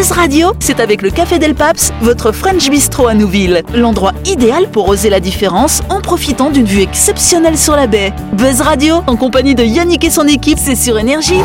Buzz 0.00 0.12
Radio, 0.12 0.52
c'est 0.60 0.80
avec 0.80 1.02
le 1.02 1.10
Café 1.10 1.38
Del 1.38 1.54
Paps, 1.54 1.92
votre 2.00 2.32
French 2.32 2.70
Bistro 2.70 3.06
à 3.06 3.12
Nouville. 3.12 3.62
L'endroit 3.74 4.14
idéal 4.24 4.70
pour 4.70 4.88
oser 4.88 5.10
la 5.10 5.20
différence 5.20 5.82
en 5.90 6.00
profitant 6.00 6.48
d'une 6.48 6.64
vue 6.64 6.80
exceptionnelle 6.80 7.58
sur 7.58 7.76
la 7.76 7.86
baie. 7.86 8.14
Buzz 8.32 8.62
Radio, 8.62 9.02
en 9.06 9.16
compagnie 9.16 9.54
de 9.54 9.62
Yannick 9.62 10.02
et 10.02 10.08
son 10.08 10.26
équipe, 10.26 10.58
c'est 10.58 10.74
sur 10.74 10.98
Énergie. 10.98 11.42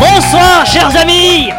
Bonsoir, 0.00 0.64
chers 0.64 0.96
amis 0.96 1.50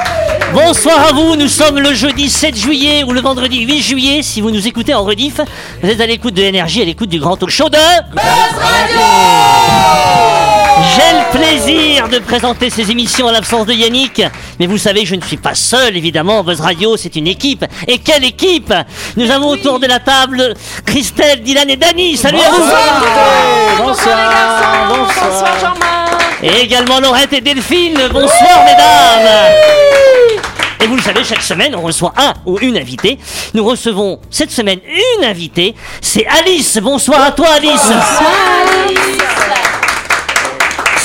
Bonsoir 0.55 1.09
à 1.09 1.13
vous, 1.13 1.35
nous 1.35 1.47
sommes 1.47 1.77
le 1.77 1.93
jeudi 1.93 2.31
7 2.31 2.57
juillet 2.57 3.03
ou 3.03 3.11
le 3.11 3.21
vendredi 3.21 3.59
8 3.59 3.79
juillet. 3.79 4.23
Si 4.23 4.41
vous 4.41 4.49
nous 4.49 4.67
écoutez 4.67 4.95
en 4.95 5.03
rediff, 5.03 5.39
vous 5.83 5.87
êtes 5.87 6.01
à 6.01 6.07
l'écoute 6.07 6.33
de 6.33 6.41
l'énergie, 6.41 6.81
à 6.81 6.85
l'écoute 6.85 7.09
du 7.09 7.19
grand 7.19 7.37
talk 7.37 7.51
show 7.51 7.69
de 7.69 7.77
J'ai 7.77 8.23
le 10.99 11.31
plaisir 11.31 12.09
de 12.09 12.19
présenter 12.19 12.69
ces 12.69 12.91
émissions 12.91 13.27
à 13.27 13.31
l'absence 13.31 13.65
de 13.65 13.73
Yannick. 13.73 14.21
Mais 14.59 14.67
vous 14.67 14.77
savez 14.77 15.05
je 15.05 15.15
ne 15.15 15.21
suis 15.21 15.37
pas 15.37 15.55
seul, 15.55 15.95
évidemment. 15.95 16.43
Buzz 16.43 16.59
Radio, 16.59 16.97
c'est 16.97 17.15
une 17.15 17.27
équipe. 17.27 17.65
Et 17.87 17.99
quelle 17.99 18.25
équipe 18.25 18.73
Nous 19.15 19.29
avons 19.31 19.49
autour 19.49 19.79
de 19.79 19.87
la 19.87 19.99
table 19.99 20.53
Christelle, 20.85 21.41
Dylan 21.41 21.69
et 21.69 21.77
Dany. 21.77 22.17
Salut 22.17 22.39
à 22.39 22.49
vous 22.49 22.63
Bonsoir, 23.83 24.87
bonsoir 24.89 25.59
Jean-Marc. 25.59 26.21
Et 26.43 26.61
également 26.61 26.99
Laurette 26.99 27.33
et 27.33 27.41
Delphine. 27.41 27.99
Bonsoir, 28.11 28.65
mesdames. 28.65 29.29
Et 30.81 30.87
vous 30.87 30.95
le 30.95 31.01
savez, 31.01 31.23
chaque 31.23 31.41
semaine, 31.41 31.75
on 31.75 31.81
reçoit 31.81 32.13
un 32.17 32.33
ou 32.45 32.57
une 32.59 32.77
invitée. 32.77 33.19
Nous 33.53 33.65
recevons 33.65 34.19
cette 34.29 34.51
semaine 34.51 34.79
une 35.17 35.25
invitée. 35.25 35.75
C'est 36.01 36.25
Alice. 36.25 36.77
Bonsoir 36.81 37.21
à 37.21 37.31
toi, 37.31 37.47
Alice. 37.55 37.91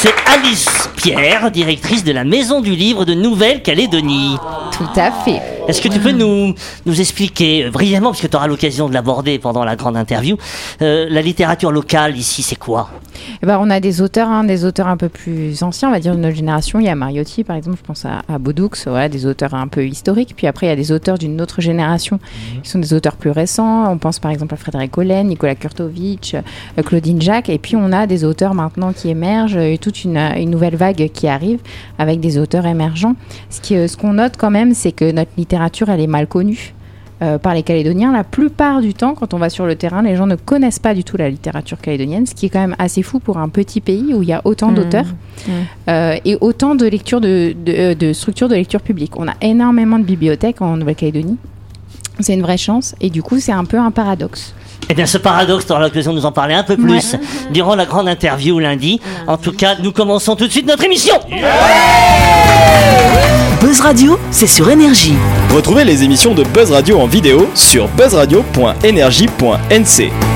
C'est 0.04 0.12
Alice 0.26 0.90
Pierre, 1.04 1.50
directrice 1.50 2.02
de 2.02 2.12
la 2.12 2.24
Maison 2.24 2.62
du 2.62 2.70
Livre 2.70 3.04
de 3.04 3.12
Nouvelle-Calédonie. 3.12 4.38
Tout 4.72 4.88
à 4.96 5.10
fait. 5.12 5.42
Est-ce 5.68 5.82
que 5.82 5.88
tu 5.88 6.00
peux 6.00 6.12
nous, 6.12 6.54
nous 6.86 7.00
expliquer 7.00 7.66
euh, 7.66 7.70
brièvement, 7.70 8.10
puisque 8.10 8.30
tu 8.30 8.36
auras 8.36 8.46
l'occasion 8.46 8.88
de 8.88 8.94
l'aborder 8.94 9.38
pendant 9.38 9.64
la 9.64 9.76
grande 9.76 9.98
interview, 9.98 10.36
euh, 10.80 11.06
la 11.10 11.20
littérature 11.20 11.70
locale 11.70 12.16
ici, 12.16 12.42
c'est 12.42 12.58
quoi? 12.58 12.88
Eh 13.42 13.46
ben, 13.46 13.58
on 13.62 13.70
a 13.70 13.80
des 13.80 14.02
auteurs, 14.02 14.28
hein, 14.28 14.44
des 14.44 14.64
auteurs 14.64 14.88
un 14.88 14.96
peu 14.96 15.08
plus 15.08 15.62
anciens, 15.62 15.88
on 15.88 15.92
va 15.92 16.00
dire 16.00 16.14
de 16.14 16.20
notre 16.20 16.36
génération. 16.36 16.80
Il 16.80 16.86
y 16.86 16.88
a 16.88 16.94
Mariotti, 16.94 17.44
par 17.44 17.56
exemple, 17.56 17.78
je 17.78 17.86
pense 17.86 18.04
à, 18.04 18.22
à 18.28 18.38
Baudoux, 18.38 18.70
voilà, 18.86 19.08
des 19.08 19.24
auteurs 19.24 19.54
un 19.54 19.68
peu 19.68 19.86
historiques. 19.86 20.34
Puis 20.36 20.46
après, 20.46 20.66
il 20.66 20.68
y 20.70 20.72
a 20.72 20.76
des 20.76 20.92
auteurs 20.92 21.16
d'une 21.16 21.40
autre 21.40 21.60
génération 21.60 22.18
qui 22.62 22.68
sont 22.68 22.80
des 22.80 22.92
auteurs 22.92 23.16
plus 23.16 23.30
récents. 23.30 23.90
On 23.90 23.96
pense 23.96 24.18
par 24.18 24.30
exemple 24.32 24.52
à 24.54 24.56
Frédéric 24.56 24.98
Hollen, 24.98 25.28
Nicolas 25.28 25.54
Kurtovitch, 25.54 26.34
euh, 26.34 26.82
Claudine 26.82 27.22
Jacques. 27.22 27.48
Et 27.48 27.58
puis 27.58 27.76
on 27.76 27.92
a 27.92 28.06
des 28.06 28.24
auteurs 28.24 28.52
maintenant 28.52 28.92
qui 28.92 29.08
émergent, 29.08 29.56
et 29.56 29.78
toute 29.78 30.04
une, 30.04 30.18
une 30.18 30.50
nouvelle 30.50 30.76
vague 30.76 30.93
qui 30.94 31.28
arrive 31.28 31.60
avec 31.98 32.20
des 32.20 32.38
auteurs 32.38 32.66
émergents. 32.66 33.14
Ce 33.50 33.60
qui, 33.60 33.76
euh, 33.76 33.88
ce 33.88 33.96
qu'on 33.96 34.14
note 34.14 34.34
quand 34.38 34.50
même, 34.50 34.74
c'est 34.74 34.92
que 34.92 35.10
notre 35.12 35.32
littérature, 35.36 35.88
elle 35.90 36.00
est 36.00 36.06
mal 36.06 36.26
connue. 36.26 36.74
euh, 37.22 37.38
par 37.38 37.54
les 37.54 37.62
Calédoniens. 37.62 38.12
La 38.12 38.24
plupart 38.24 38.80
du 38.80 38.92
temps, 38.92 39.14
quand 39.14 39.34
on 39.34 39.38
va 39.38 39.48
sur 39.48 39.66
le 39.66 39.76
terrain, 39.76 40.02
les 40.02 40.16
gens 40.16 40.26
ne 40.26 40.34
connaissent 40.34 40.80
pas 40.80 40.94
du 40.94 41.04
tout 41.04 41.16
la 41.16 41.30
littérature 41.30 41.78
calédonienne, 41.80 42.26
ce 42.26 42.34
qui 42.34 42.46
est 42.46 42.48
quand 42.48 42.58
même 42.60 42.74
assez 42.78 43.02
fou 43.02 43.20
pour 43.20 43.38
un 43.38 43.48
petit 43.48 43.80
pays 43.80 44.12
où 44.14 44.22
il 44.22 44.28
y 44.28 44.32
a 44.32 44.42
autant 44.44 44.72
Mmh. 44.72 44.74
d'auteurs 44.74 45.06
euh, 45.88 46.16
et 46.24 46.36
autant 46.40 46.74
de 46.74 46.84
lectures 46.86 47.20
de, 47.20 47.54
de, 47.64 47.94
de 47.94 48.12
structures 48.12 48.48
de 48.48 48.56
lecture 48.56 48.80
publique. 48.82 49.16
On 49.16 49.28
a 49.28 49.34
énormément 49.42 49.98
de 50.00 50.04
bibliothèques 50.04 50.60
en 50.60 50.76
Nouvelle-Calédonie. 50.76 51.36
C'est 52.18 52.34
une 52.34 52.42
vraie 52.42 52.58
chance 52.58 52.94
et 53.00 53.10
du 53.10 53.22
coup, 53.22 53.38
c'est 53.38 53.52
un 53.52 53.64
peu 53.64 53.78
un 53.78 53.92
paradoxe. 53.92 54.52
Eh 54.88 54.94
bien, 54.94 55.06
ce 55.06 55.18
paradoxe, 55.18 55.66
tu 55.66 55.72
auras 55.72 55.82
l'occasion 55.82 56.12
de 56.12 56.18
nous 56.18 56.26
en 56.26 56.32
parler 56.32 56.54
un 56.54 56.62
peu 56.62 56.76
plus 56.76 57.16
durant 57.50 57.74
la 57.74 57.86
grande 57.86 58.08
interview 58.08 58.58
lundi. 58.58 59.00
En 59.26 59.36
tout 59.36 59.52
cas, 59.52 59.76
nous 59.82 59.92
commençons 59.92 60.36
tout 60.36 60.46
de 60.46 60.52
suite 60.52 60.66
notre 60.66 60.84
émission. 60.84 61.14
Buzz 63.60 63.80
Radio, 63.80 64.18
c'est 64.30 64.46
sur 64.46 64.70
Énergie. 64.70 65.14
Retrouvez 65.54 65.84
les 65.84 66.04
émissions 66.04 66.34
de 66.34 66.44
Buzz 66.44 66.70
Radio 66.70 67.00
en 67.00 67.06
vidéo 67.06 67.48
sur 67.54 67.88
buzzradio.energie.nc. 67.88 70.33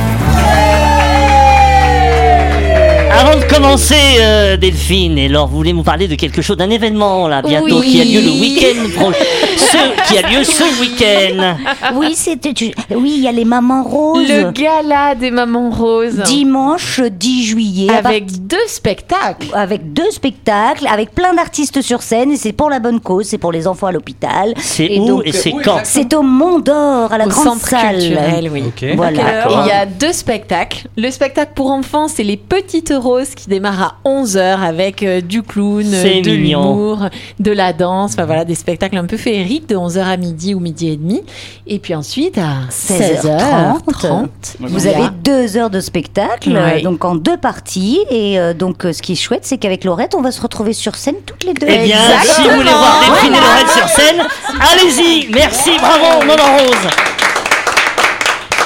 Avant 3.21 3.37
de 3.37 3.45
commencer, 3.53 3.97
euh, 4.21 4.57
Delphine 4.57 5.19
et 5.19 5.29
Laure, 5.29 5.49
vous 5.49 5.57
voulez 5.57 5.73
nous 5.73 5.83
parler 5.83 6.07
de 6.07 6.15
quelque 6.15 6.41
chose, 6.41 6.57
d'un 6.57 6.71
événement 6.71 7.27
là 7.27 7.43
bientôt 7.43 7.81
Oui. 7.81 7.91
qui 7.91 8.01
a 8.01 8.05
lieu 8.05 8.21
le 8.21 8.31
week-end 8.41 8.91
prochain, 8.95 9.19
ce 9.57 10.09
qui 10.13 10.19
a 10.19 10.29
lieu 10.29 10.45
ce 10.45 10.63
week-end. 10.81 11.57
Oui, 11.97 12.13
c'était. 12.15 12.55
Oui, 12.95 13.15
il 13.17 13.23
y 13.25 13.27
a 13.27 13.33
les 13.33 13.45
mamans 13.45 13.83
roses. 13.83 14.29
Le 14.29 14.53
gala 14.53 15.17
des 15.17 15.33
mamans 15.33 15.71
roses. 15.71 16.23
Dimanche 16.27 17.01
10 17.01 17.45
juillet. 17.45 17.91
Avec 17.91 18.47
deux 18.47 18.57
spectacles. 18.69 19.49
avec 19.53 19.93
deux 19.93 20.11
spectacles, 20.13 20.87
avec 20.87 21.13
plein 21.13 21.35
d'artistes 21.35 21.83
sur 21.83 22.03
scène, 22.03 22.31
et 22.31 22.37
c'est 22.37 22.53
pour 22.53 22.71
la 22.71 22.79
bonne 22.79 23.01
cause, 23.01 23.27
c'est 23.27 23.39
pour 23.39 23.51
les 23.51 23.67
enfants 23.67 23.89
à 23.89 23.93
l'hôpital. 23.93 24.55
C'est 24.59 24.85
Et 24.87 25.01
où 25.01 25.07
donc, 25.09 25.23
et 25.27 25.33
c'est 25.33 25.53
euh, 25.55 25.61
quand 25.65 25.81
C'est 25.83 26.15
au 26.15 26.23
Mont 26.23 26.61
d'Or, 26.61 27.13
à 27.13 27.19
la 27.19 27.27
Au 27.27 27.31
grande 27.31 27.45
centre 27.59 27.67
salle. 27.69 27.99
culturel, 27.99 28.49
oui. 28.53 28.63
Voilà. 28.95 29.49
Et 29.49 29.53
Il 29.65 29.67
y 29.67 29.73
a 29.73 29.87
deux 29.87 30.13
spectacles. 30.13 30.87
Le 30.97 31.11
spectacle 31.11 31.51
pour 31.57 31.71
enfants, 31.73 32.07
c'est 32.07 32.23
Les 32.23 32.37
Petites 32.37 32.93
Roses 32.97 33.08
qui 33.35 33.49
démarre 33.49 33.83
à 33.83 34.09
11h 34.09 34.61
avec 34.61 35.03
euh, 35.03 35.21
du 35.21 35.43
clown, 35.43 35.85
euh, 35.93 36.21
de 36.23 36.31
l'humour, 36.31 37.09
de 37.39 37.51
la 37.53 37.73
danse, 37.73 38.13
enfin 38.13 38.27
voilà, 38.27 38.45
des 38.45 38.55
spectacles 38.55 38.97
un 38.97 39.05
peu 39.07 39.17
féeriques 39.17 39.69
de 39.69 39.77
11h 39.77 40.01
à 40.01 40.17
midi 40.17 40.55
ou 40.55 40.61
midi 40.61 40.89
et 40.91 40.97
demi. 40.97 41.23
Et 41.67 41.79
puis 41.79 41.95
ensuite 41.95 42.39
à 42.39 42.69
16h30. 42.71 43.81
16h30. 43.93 44.29
Vous 44.61 44.87
avez 44.87 45.09
deux 45.25 45.57
heures 45.57 45.71
de 45.71 45.81
spectacle, 45.81 46.51
Ouais. 46.53 46.79
euh, 46.79 46.83
donc 46.83 47.05
en 47.05 47.15
deux 47.15 47.37
parties. 47.37 48.01
Et 48.11 48.39
euh, 48.39 48.55
donc, 48.55 48.85
euh, 48.85 48.93
ce 48.93 49.03
qui 49.03 49.13
est 49.13 49.17
chouette, 49.17 49.45
c'est 49.45 49.59
qu'avec 49.59 49.85
Laurette, 49.85 50.15
on 50.15 50.23
va 50.23 50.31
se 50.31 50.41
retrouver 50.41 50.73
sur 50.73 50.95
scène 50.97 51.17
toutes 51.27 51.45
les 51.45 51.55
deux. 51.55 51.67
Eh 51.69 51.85
bien, 51.85 51.99
si 52.23 52.43
vous 52.43 52.51
voulez 52.57 52.71
voir 52.71 53.01
Delphine 53.01 53.35
et 53.35 53.41
Lorette 53.41 53.71
sur 53.71 53.89
scène, 53.89 54.23
allez-y. 54.61 55.29
Merci, 55.33 55.71
bravo, 55.81 56.25
Maman 56.27 56.59
Rose. 56.59 57.18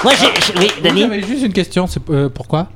Moi, 0.05 0.13
j'ai. 0.19 0.27
j'ai- 0.27 0.59
Oui, 0.59 0.69
Dani 0.83 1.01
J'avais 1.03 1.23
juste 1.23 1.43
une 1.45 1.53
question, 1.53 1.87
c'est 1.87 2.01
euh, 2.11 2.29
pourquoi 2.29 2.67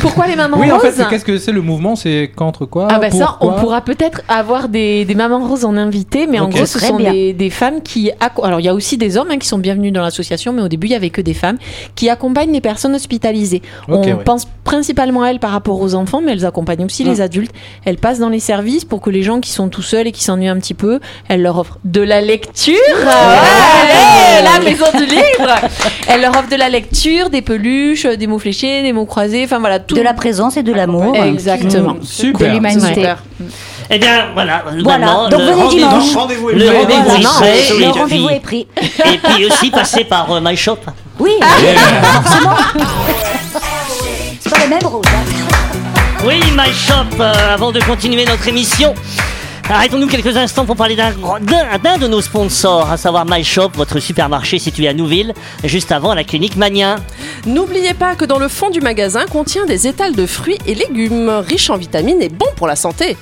Pourquoi 0.00 0.26
les 0.26 0.36
mamans 0.36 0.56
Oui, 0.58 0.70
en 0.72 0.78
fait, 0.78 0.88
roses 0.88 0.96
c'est- 0.96 1.08
qu'est-ce 1.08 1.24
que 1.24 1.38
c'est 1.38 1.52
le 1.52 1.60
mouvement 1.60 1.96
C'est 1.96 2.30
contre 2.34 2.64
quoi 2.66 2.88
Ah 2.90 2.98
bah 2.98 3.10
ça, 3.10 3.36
on 3.40 3.46
Pourquoi 3.46 3.60
pourra 3.60 3.80
peut-être 3.82 4.22
avoir 4.28 4.68
des, 4.68 5.04
des 5.04 5.14
mamans 5.14 5.46
roses 5.46 5.64
en 5.64 5.76
invité, 5.76 6.26
mais 6.26 6.38
en 6.40 6.46
Ok. 6.46 6.52
gros, 6.54 6.66
ce 6.66 6.78
Très 6.78 6.88
sont 6.88 6.96
bien. 6.96 7.12
des, 7.12 7.32
des 7.34 7.50
femmes 7.50 7.82
qui... 7.82 8.10
acco- 8.20 8.44
Alors, 8.44 8.60
il 8.60 8.64
y 8.64 8.68
a 8.68 8.74
aussi 8.74 8.96
des 8.96 9.16
hommes 9.16 9.28
hein, 9.30 9.38
qui 9.38 9.46
sont 9.48 9.58
bienvenus 9.58 9.92
dans 9.92 10.02
l'association, 10.02 10.52
mais 10.52 10.62
au 10.62 10.68
début, 10.68 10.86
il 10.86 10.92
y 10.92 10.96
avait 10.96 11.10
que 11.10 11.20
des 11.20 11.34
femmes 11.34 11.58
qui 11.94 12.08
accompagnent 12.08 12.52
les 12.52 12.60
personnes 12.62 12.94
hospitalisées. 12.94 13.62
Ok, 13.88 13.94
on 13.96 14.02
ouais. 14.04 14.14
pense 14.24 14.46
principalement 14.64 15.22
à 15.22 15.28
elles 15.30 15.40
par 15.40 15.50
rapport 15.50 15.80
aux 15.80 15.94
enfants, 15.94 16.20
mais 16.24 16.32
elles 16.32 16.46
accompagnent 16.46 16.84
aussi 16.84 17.04
les 17.04 17.20
adultes. 17.20 17.52
Elles 17.84 17.98
passent 17.98 18.18
dans 18.20 18.28
les 18.30 18.40
services 18.40 18.84
pour 18.84 19.00
que 19.00 19.10
les 19.10 19.22
gens 19.22 19.40
qui 19.40 19.50
sont 19.50 19.68
tout 19.68 19.82
seuls 19.82 20.06
et 20.06 20.12
qui 20.12 20.24
s'ennuient 20.24 20.48
un 20.48 20.58
petit 20.58 20.74
peu, 20.74 21.00
elles 21.28 21.42
leur 21.42 21.58
offrent 21.58 21.78
de 21.84 22.00
la 22.00 22.20
lecture. 22.20 22.74
Ouais, 23.04 24.42
la 24.42 24.60
maison 24.64 24.86
du 24.96 25.04
livre 25.04 25.54
Elles 26.08 26.20
leur 26.22 26.30
offrent 26.30 26.48
de 26.48 26.56
la 26.56 26.61
lecture, 26.68 27.30
des 27.30 27.42
peluches, 27.42 28.06
des 28.06 28.26
mots 28.26 28.38
fléchés, 28.38 28.82
des 28.82 28.92
mots 28.92 29.06
croisés, 29.06 29.42
enfin 29.44 29.58
voilà, 29.58 29.78
tout. 29.80 29.94
De 29.94 30.00
la 30.02 30.14
présence 30.14 30.56
et 30.56 30.62
de 30.62 30.72
l'amour. 30.72 31.14
Exactement. 31.16 31.96
Super. 32.02 32.48
de 32.48 32.54
l'humanité. 32.54 33.12
Eh 33.90 33.98
bien, 33.98 34.26
voilà. 34.34 34.64
Donc, 35.28 35.40
venez 35.40 35.68
dimanche. 35.68 36.14
Rendez-vous 36.14 36.50
est 36.50 36.54
pris. 36.54 37.26
rendez-vous 37.98 38.28
est 38.30 38.34
Le 38.34 38.40
pris. 38.40 38.66
Et 39.04 39.18
puis 39.18 39.46
aussi 39.46 39.70
passer 39.70 40.04
par 40.04 40.30
euh, 40.32 40.40
My 40.42 40.56
Shop. 40.56 40.78
Oui, 41.18 41.32
forcément. 41.40 42.56
C'est 44.40 44.50
pas 44.50 44.58
la 44.60 44.66
même 44.68 44.86
rose. 44.86 45.02
hein. 45.06 45.44
Oui, 46.24 46.40
My 46.56 46.72
Shop, 46.72 47.20
euh, 47.20 47.54
avant 47.54 47.72
de 47.72 47.80
continuer 47.80 48.24
notre 48.24 48.46
émission. 48.48 48.94
Arrêtons-nous 49.74 50.06
quelques 50.06 50.36
instants 50.36 50.66
pour 50.66 50.76
parler 50.76 50.96
d'un 50.96 51.98
de 51.98 52.06
nos 52.06 52.20
sponsors, 52.20 52.90
à 52.90 52.98
savoir 52.98 53.24
My 53.26 53.42
Shop, 53.42 53.70
votre 53.74 54.00
supermarché 54.00 54.58
situé 54.58 54.86
à 54.86 54.92
Nouville, 54.92 55.32
juste 55.64 55.92
avant 55.92 56.12
la 56.12 56.24
clinique 56.24 56.56
Mania. 56.56 56.96
N'oubliez 57.46 57.94
pas 57.94 58.14
que 58.14 58.26
dans 58.26 58.38
le 58.38 58.48
fond 58.48 58.68
du 58.68 58.82
magasin 58.82 59.24
contient 59.24 59.64
des 59.64 59.86
étals 59.86 60.14
de 60.14 60.26
fruits 60.26 60.58
et 60.66 60.74
légumes 60.74 61.30
riches 61.30 61.70
en 61.70 61.78
vitamines 61.78 62.20
et 62.20 62.28
bons 62.28 62.52
pour 62.54 62.66
la 62.66 62.76
santé. 62.76 63.16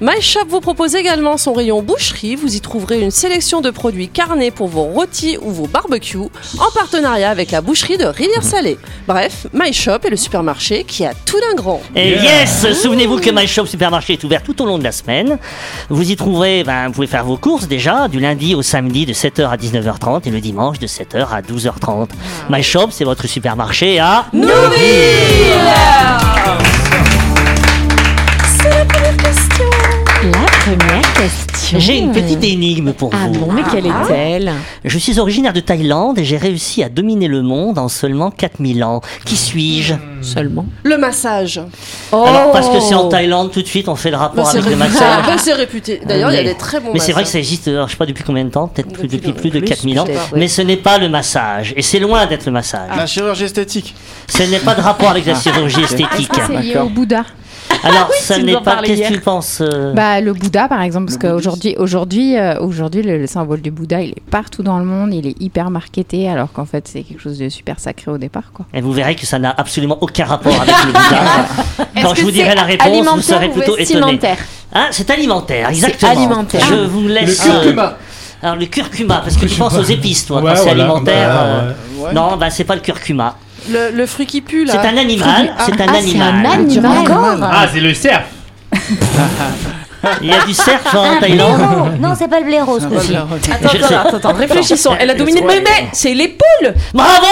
My 0.00 0.22
Shop 0.22 0.46
vous 0.48 0.60
propose 0.60 0.94
également 0.94 1.38
son 1.38 1.52
rayon 1.52 1.82
boucherie. 1.82 2.36
Vous 2.36 2.54
y 2.54 2.60
trouverez 2.60 3.00
une 3.00 3.10
sélection 3.10 3.60
de 3.60 3.70
produits 3.70 4.08
carnés 4.08 4.52
pour 4.52 4.68
vos 4.68 4.84
rôtis 4.84 5.38
ou 5.42 5.50
vos 5.50 5.66
barbecues 5.66 6.18
en 6.18 6.70
partenariat 6.72 7.30
avec 7.30 7.50
la 7.50 7.60
boucherie 7.60 7.98
de 7.98 8.04
Rivière-Salée. 8.04 8.78
Bref, 9.08 9.48
My 9.52 9.72
Shop 9.72 9.98
est 10.04 10.10
le 10.10 10.16
supermarché 10.16 10.84
qui 10.84 11.04
a 11.04 11.14
tout 11.24 11.40
d'un 11.40 11.56
grand. 11.56 11.82
Et 11.96 12.10
yes, 12.10 12.74
souvenez-vous 12.80 13.18
que 13.18 13.30
My 13.30 13.48
Shop 13.48 13.66
Supermarché 13.66 14.12
est 14.12 14.22
ouvert 14.22 14.44
tout 14.44 14.62
au 14.62 14.66
long 14.66 14.78
de 14.78 14.84
la 14.84 14.92
semaine. 14.92 15.38
Vous 15.88 15.95
y 16.02 16.16
trouverez, 16.16 16.64
ben, 16.64 16.88
vous 16.88 16.92
pouvez 16.92 17.06
faire 17.06 17.24
vos 17.24 17.36
courses 17.36 17.68
déjà, 17.68 18.08
du 18.08 18.20
lundi 18.20 18.54
au 18.54 18.62
samedi 18.62 19.06
de 19.06 19.12
7h 19.12 19.48
à 19.48 19.56
19h30 19.56 20.22
et 20.26 20.30
le 20.30 20.40
dimanche 20.40 20.78
de 20.78 20.86
7h 20.86 21.28
à 21.30 21.40
12h30. 21.40 22.08
My 22.50 22.62
Shop, 22.62 22.88
c'est 22.90 23.04
votre 23.04 23.26
supermarché 23.26 23.98
à 23.98 24.26
La 24.32 24.46
première 30.60 31.14
question. 31.14 31.16
question. 31.16 31.55
J'ai 31.76 31.98
une 31.98 32.12
petite 32.12 32.44
énigme 32.44 32.92
pour 32.92 33.10
Ah 33.12 33.26
vous. 33.26 33.32
bon, 33.46 33.52
mais 33.52 33.62
quelle 33.70 33.86
est-elle? 33.86 34.52
Je 34.84 34.98
suis 34.98 35.18
originaire 35.18 35.52
de 35.52 35.60
Thaïlande 35.60 36.18
et 36.18 36.24
j'ai 36.24 36.36
réussi 36.36 36.82
à 36.82 36.88
dominer 36.88 37.26
le 37.28 37.42
monde 37.42 37.78
en 37.78 37.88
seulement 37.88 38.30
4000 38.30 38.84
ans. 38.84 39.00
Qui 39.24 39.36
suis-je? 39.36 39.94
Seulement. 40.22 40.66
Le 40.84 40.96
massage. 40.96 41.60
Alors, 42.12 42.52
parce 42.52 42.68
que 42.68 42.80
c'est 42.80 42.94
en 42.94 43.08
Thaïlande, 43.08 43.50
tout 43.50 43.62
de 43.62 43.66
suite, 43.66 43.88
on 43.88 43.96
fait 43.96 44.10
le 44.10 44.16
Bah, 44.16 44.22
rapport 44.22 44.46
c'est 44.46 44.58
avec 44.58 44.70
le 44.70 44.76
massage. 44.76 45.26
Bah, 45.26 45.34
c'est 45.38 45.52
réputé. 45.54 46.00
D'ailleurs, 46.06 46.30
il 46.30 46.34
y 46.36 46.38
a 46.38 46.42
Mais- 46.42 46.48
des 46.50 46.56
très 46.56 46.80
bons 46.80 46.90
Mais 46.92 47.00
c'est 47.00 47.12
vrai 47.12 47.22
que 47.24 47.28
ça 47.28 47.38
existe, 47.38 47.68
alors, 47.68 47.86
je 47.88 47.92
sais 47.92 47.98
pas 47.98 48.06
depuis 48.06 48.24
combien 48.24 48.44
de 48.44 48.50
temps, 48.50 48.68
peut-être 48.68 48.88
Depuis 48.92 49.08
depuis 49.08 49.32
plus 49.32 49.50
de 49.50 49.58
plus, 49.58 49.68
4000 49.68 50.00
ans. 50.00 50.06
Mais 50.34 50.48
ce 50.48 50.62
n'est 50.62 50.76
pas 50.76 50.98
le 50.98 51.08
massage. 51.08 51.74
Et 51.76 51.82
c'est 51.82 51.98
loin 51.98 52.26
d'être 52.26 52.46
le 52.46 52.52
massage. 52.52 52.90
La 52.96 53.06
chirurgie 53.06 53.44
esthétique. 53.44 53.94
Ce 54.28 54.42
n'est 54.44 54.58
pas 54.60 54.74
de 54.74 54.80
rapport 54.80 55.10
avec 55.10 55.26
la 55.26 55.34
chirurgie 55.34 55.80
Est-ce 55.80 55.94
esthétique. 55.94 56.28
que 56.28 56.40
c'est 56.46 56.60
lié 56.62 56.76
au 56.78 56.88
Bouddha? 56.88 57.24
Alors, 57.82 58.10
ça 58.12 58.38
n'est 58.38 58.54
pas. 58.60 58.80
Qu'est-ce 58.82 59.08
que 59.08 59.14
tu 59.14 59.20
penses 59.20 59.58
euh, 59.60 59.92
Bah, 59.92 60.20
le 60.20 60.32
Bouddha, 60.32 60.68
par 60.68 60.82
exemple, 60.82 61.06
parce 61.06 61.18
qu'aujourd'hui, 61.18 61.74
aujourd'hui, 61.78 62.36
euh, 62.36 62.58
aujourd'hui, 62.60 63.02
le, 63.02 63.18
le 63.18 63.26
symbole 63.26 63.60
du 63.60 63.70
Bouddha, 63.70 64.00
il 64.02 64.10
est 64.10 64.22
partout 64.30 64.62
dans 64.62 64.78
le 64.78 64.84
monde, 64.84 65.12
il 65.14 65.26
est 65.26 65.40
hyper 65.40 65.70
marketé, 65.70 66.28
alors 66.28 66.52
qu'en 66.52 66.64
fait, 66.64 66.86
c'est 66.88 67.02
quelque 67.02 67.20
chose 67.20 67.38
de 67.38 67.48
super 67.48 67.78
sacré 67.80 68.10
au 68.10 68.18
départ, 68.18 68.50
quoi. 68.52 68.66
Et 68.74 68.80
vous 68.80 68.92
verrez 68.92 69.14
que 69.14 69.26
ça 69.26 69.38
n'a 69.38 69.54
absolument 69.56 69.98
aucun 70.00 70.24
rapport 70.24 70.54
avec 70.60 70.74
le 70.86 70.92
Bouddha. 70.92 71.86
Quand 72.02 72.14
je 72.14 72.22
vous 72.22 72.30
dirai 72.30 72.54
la 72.54 72.62
réponse, 72.64 72.88
vous 72.88 72.94
alimentaire 72.94 73.22
serez 73.24 73.48
plutôt 73.50 73.76
étonné. 73.76 74.18
Ah, 74.72 74.88
c'est 74.90 75.08
alimentaire, 75.10 75.68
exactement. 75.70 76.10
alimentaire. 76.12 76.66
Je 76.68 76.74
vous 76.86 77.02
Le 77.02 77.08
laisse. 77.14 77.40
curcuma. 77.40 77.84
euh, 77.84 78.46
Alors 78.46 78.56
le 78.56 78.66
curcuma, 78.66 79.20
parce 79.22 79.36
que 79.36 79.46
tu 79.46 79.54
penses 79.58 79.76
aux 79.78 79.82
épices, 79.82 80.26
toi. 80.26 80.42
Ouais, 80.42 80.50
quand 80.50 80.56
c'est 80.56 80.62
voilà, 80.64 80.84
alimentaire. 80.84 81.28
bah, 81.28 81.42
euh, 81.44 81.72
ouais. 81.98 82.12
Non, 82.12 82.36
bah 82.36 82.50
c'est 82.50 82.64
pas 82.64 82.74
le 82.74 82.80
curcuma. 82.82 83.36
Le, 83.70 83.90
le 83.90 84.06
fruit 84.06 84.26
qui 84.26 84.40
pue, 84.40 84.64
là. 84.64 84.72
C'est 84.72 84.88
un 84.88 84.96
animal. 84.96 85.54
C'est 85.58 85.72
un 85.72 85.74
Ah, 85.78 85.82
c'est 85.82 85.82
un 85.82 85.94
animal. 85.94 86.46
animal 86.46 87.48
Ah, 87.52 87.66
c'est 87.72 87.80
le 87.80 87.94
cerf. 87.94 88.22
Il 90.22 90.28
y 90.28 90.32
a 90.32 90.44
du 90.44 90.54
cerf 90.54 90.80
en 90.94 91.02
Un 91.02 91.16
Thaïlande. 91.16 91.56
blaireau. 91.56 91.88
Non, 92.00 92.14
c'est 92.16 92.28
pas 92.28 92.38
le 92.38 92.44
blaireau, 92.46 92.78
ce 92.78 92.84
coup-ci. 92.86 93.16
Attends, 93.16 93.34
attends, 93.68 93.96
attends, 94.08 94.16
attends, 94.18 94.32
réfléchissons. 94.34 94.94
Elle 95.00 95.10
a 95.10 95.14
dominé. 95.14 95.40
Mais, 95.44 95.60
mais 95.60 95.88
c'est 95.92 96.14
les 96.14 96.28
poules 96.28 96.74
Bravo 96.94 97.26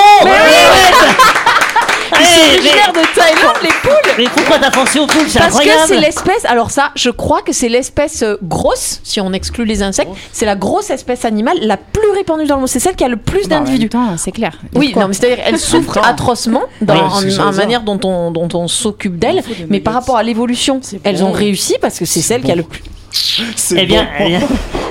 Eh, 2.17 2.23
mais, 2.23 2.55
Originaire 2.55 2.93
de 2.93 3.15
Thaïlande, 3.15 3.57
les 3.63 3.69
poules 3.83 3.91
mais 4.17 4.25
pourquoi 4.27 4.59
t'as 4.61 4.71
pensé 4.71 5.01
aux 5.01 5.07
poules 5.07 5.29
C'est 5.29 5.39
Parce 5.41 5.59
que 5.59 5.69
c'est 5.89 5.99
l'espèce. 5.99 6.45
Alors, 6.45 6.71
ça, 6.71 6.93
je 6.95 7.11
crois 7.11 7.43
que 7.43 7.53
c'est 7.53 7.69
l'espèce 7.69 8.23
euh, 8.23 8.37
grosse, 8.43 9.01
si 9.03 9.21
on 9.21 9.33
exclut 9.33 9.65
les 9.65 9.83
insectes, 9.83 10.11
c'est 10.33 10.47
la 10.47 10.55
grosse 10.55 10.91
espèce 10.91 11.25
animale 11.25 11.59
la 11.63 11.77
plus 11.77 12.11
répandue 12.15 12.45
dans 12.47 12.55
le 12.55 12.61
monde. 12.61 12.69
C'est 12.69 12.79
celle 12.81 12.95
qui 12.95 13.03
a 13.05 13.09
le 13.09 13.17
plus 13.17 13.49
Bah, 13.49 13.57
en 13.57 13.59
même 13.59 13.65
d'individus. 13.65 13.89
temps, 13.89 14.17
c'est 14.17 14.31
clair. 14.33 14.57
Oui, 14.75 14.93
non, 14.97 15.09
mais 15.09 15.15
c'est-à-dire 15.15 15.43
elle 15.45 15.59
souffre 15.59 15.99
atrocement 15.99 16.63
dans 16.81 16.95
Oui, 16.95 17.01
en, 17.01 17.11
c'est 17.21 17.31
ça, 17.31 17.47
en 17.47 17.53
ça. 17.53 17.59
manière 17.59 17.83
dont 17.83 17.99
on, 18.05 18.31
dont 18.31 18.49
on 18.55 18.69
s'occupe 18.69 19.19
d'elle, 19.19 19.43
mais 19.69 19.81
par 19.81 19.95
rapport 19.95 20.17
à 20.17 20.23
l'évolution, 20.23 20.81
elles 21.03 21.19
bon. 21.19 21.27
ont 21.27 21.33
réussi 21.33 21.75
parce 21.81 21.99
que 21.99 22.05
c'est 22.05 22.21
celle 22.23 22.43
qui 22.43 22.53
a 22.53 22.57
le 22.57 22.63
plus. 22.63 22.83
C'est 23.57 23.77
Eh 23.81 23.87
bien, 23.87 24.09
eh 24.21 24.25
bien, 24.27 24.41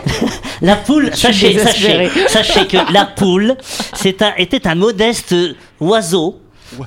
la 0.62 0.76
poule, 0.78 1.12
sachez, 1.14 1.58
sachez, 1.60 2.10
sachez 2.28 2.68
que 2.68 2.78
la 2.94 3.06
poule 3.06 3.56
c'est 3.94 4.22
un, 4.22 4.32
était 4.38 4.66
un 4.68 4.76
modeste 4.76 5.36
oiseau 5.82 6.40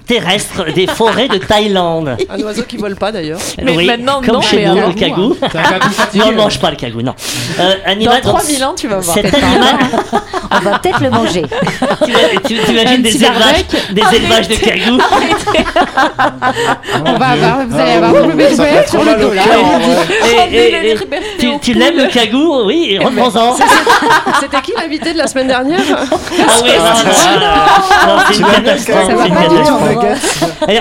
terrestre 0.07 0.73
des 0.75 0.87
forêts 0.87 1.29
de 1.29 1.39
Thaïlande. 1.39 2.17
Un 2.29 2.41
oiseau 2.43 2.63
qui 2.63 2.77
vole 2.77 2.97
pas, 2.97 3.13
d'ailleurs. 3.13 3.39
Mais 3.63 3.77
Oui, 3.77 3.87
maintenant, 3.87 4.21
comme 4.25 4.35
non, 4.37 4.41
chez 4.41 4.57
mais 4.57 4.67
nous, 4.67 4.79
avant, 4.79 4.89
le 4.89 4.95
cagou. 4.95 5.35
Cagou. 5.41 5.89
Non, 6.15 6.25
on 6.27 6.33
ne 6.33 6.37
mange 6.37 6.59
pas 6.61 6.71
le 6.71 6.77
cagou, 6.77 7.03
non. 7.03 7.15
Euh, 7.61 7.75
Dans 7.85 7.91
animal, 7.93 8.23
donc, 8.23 8.35
3000 8.37 8.65
ans, 8.65 8.75
tu 8.77 8.89
vas 8.89 8.99
voir. 8.99 9.15
Cet 9.15 9.33
animal, 9.35 9.77
On 10.51 10.59
va 10.61 10.79
peut-être 10.79 11.01
le 11.01 11.11
manger. 11.11 11.43
tu, 12.05 12.13
tu- 12.47 12.59
tu 12.65 12.73
imagines 12.73 13.03
des 13.03 13.17
élevages, 13.17 13.65
des 13.91 14.17
élevages 14.17 14.49
de 14.49 14.55
cagous. 14.55 14.99
On 17.05 17.19
va 17.19 17.27
avoir, 17.27 17.67
vous 17.67 17.79
allez 17.79 17.93
avoir 17.93 18.13
mal 18.13 19.25
au 19.25 19.31
cœur, 19.31 19.65
en 19.65 19.79
vrai. 19.79 20.07
Et- 20.53 20.57
et- 20.57 20.91
et- 20.93 20.97
tu 21.39 21.59
tu 21.61 21.75
l'aimes 21.75 21.97
le 21.97 22.09
cagou 22.09 22.65
Oui, 22.65 22.89
et 22.91 22.99
reprends-en. 22.99 23.57
C'était 24.41 24.61
qui 24.63 24.73
l'invité 24.77 25.13
de 25.13 25.19
la 25.19 25.27
semaine 25.27 25.49
dernière? 25.49 25.81
Ah 25.91 26.05
oui, 26.63 26.71
non, 28.07 28.17
c'est 28.31 28.39
une 28.39 28.47
catastrophe. 28.47 29.11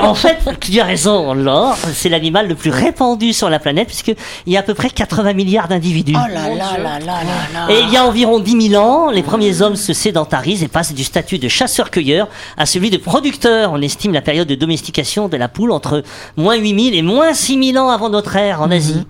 en 0.02 0.13
fait, 0.16 0.38
tu 0.60 0.80
as 0.80 0.84
raison, 0.84 1.34
Laure, 1.34 1.78
c'est 1.94 2.10
l'animal 2.10 2.48
le 2.48 2.56
plus 2.56 2.69
répandu 2.69 3.34
sur 3.34 3.50
la 3.50 3.60
planète, 3.60 3.88
puisqu'il 3.88 4.16
y 4.48 4.57
a 4.57 4.60
à 4.60 4.63
peu 4.63 4.74
près 4.74 4.90
80 4.90 5.34
milliards 5.34 5.68
d'individus. 5.68 6.16
Oh 6.16 6.28
là 6.34 6.50
là 6.50 6.78
là 6.78 7.00
là 7.00 7.00
là 7.00 7.68
là. 7.68 7.74
Et 7.74 7.81
il 7.81 7.90
y 7.90 7.98
a 7.98 8.06
environ 8.06 8.40
10 8.40 8.69
000 8.69 8.84
ans, 8.84 9.10
les 9.12 9.24
premiers 9.24 9.62
hommes 9.62 9.75
se 9.75 9.94
sédentarisent 9.94 10.63
et 10.63 10.68
passent 10.68 10.94
du 10.94 11.04
statut 11.04 11.40
de 11.40 11.48
chasseur-cueilleur 11.48 12.28
à 12.58 12.66
celui 12.66 12.90
de 12.90 12.98
producteur. 12.98 13.72
On 13.74 13.81
estime 13.81 14.13
la 14.13 14.22
période 14.22 14.48
de 14.48 14.56
domestication 14.56 15.28
de 15.28 15.38
la 15.38 15.48
poule 15.48 15.72
entre 15.72 16.04
moins 16.38 16.56
8 16.56 16.84
000 16.92 16.96
et 16.96 17.01
moins 17.01 17.34
6 17.34 17.72
000 17.74 17.84
ans 17.84 17.90
avant 17.90 18.10
notre 18.10 18.36
ère 18.36 18.62
en 18.62 18.72
Asie. 18.72 19.06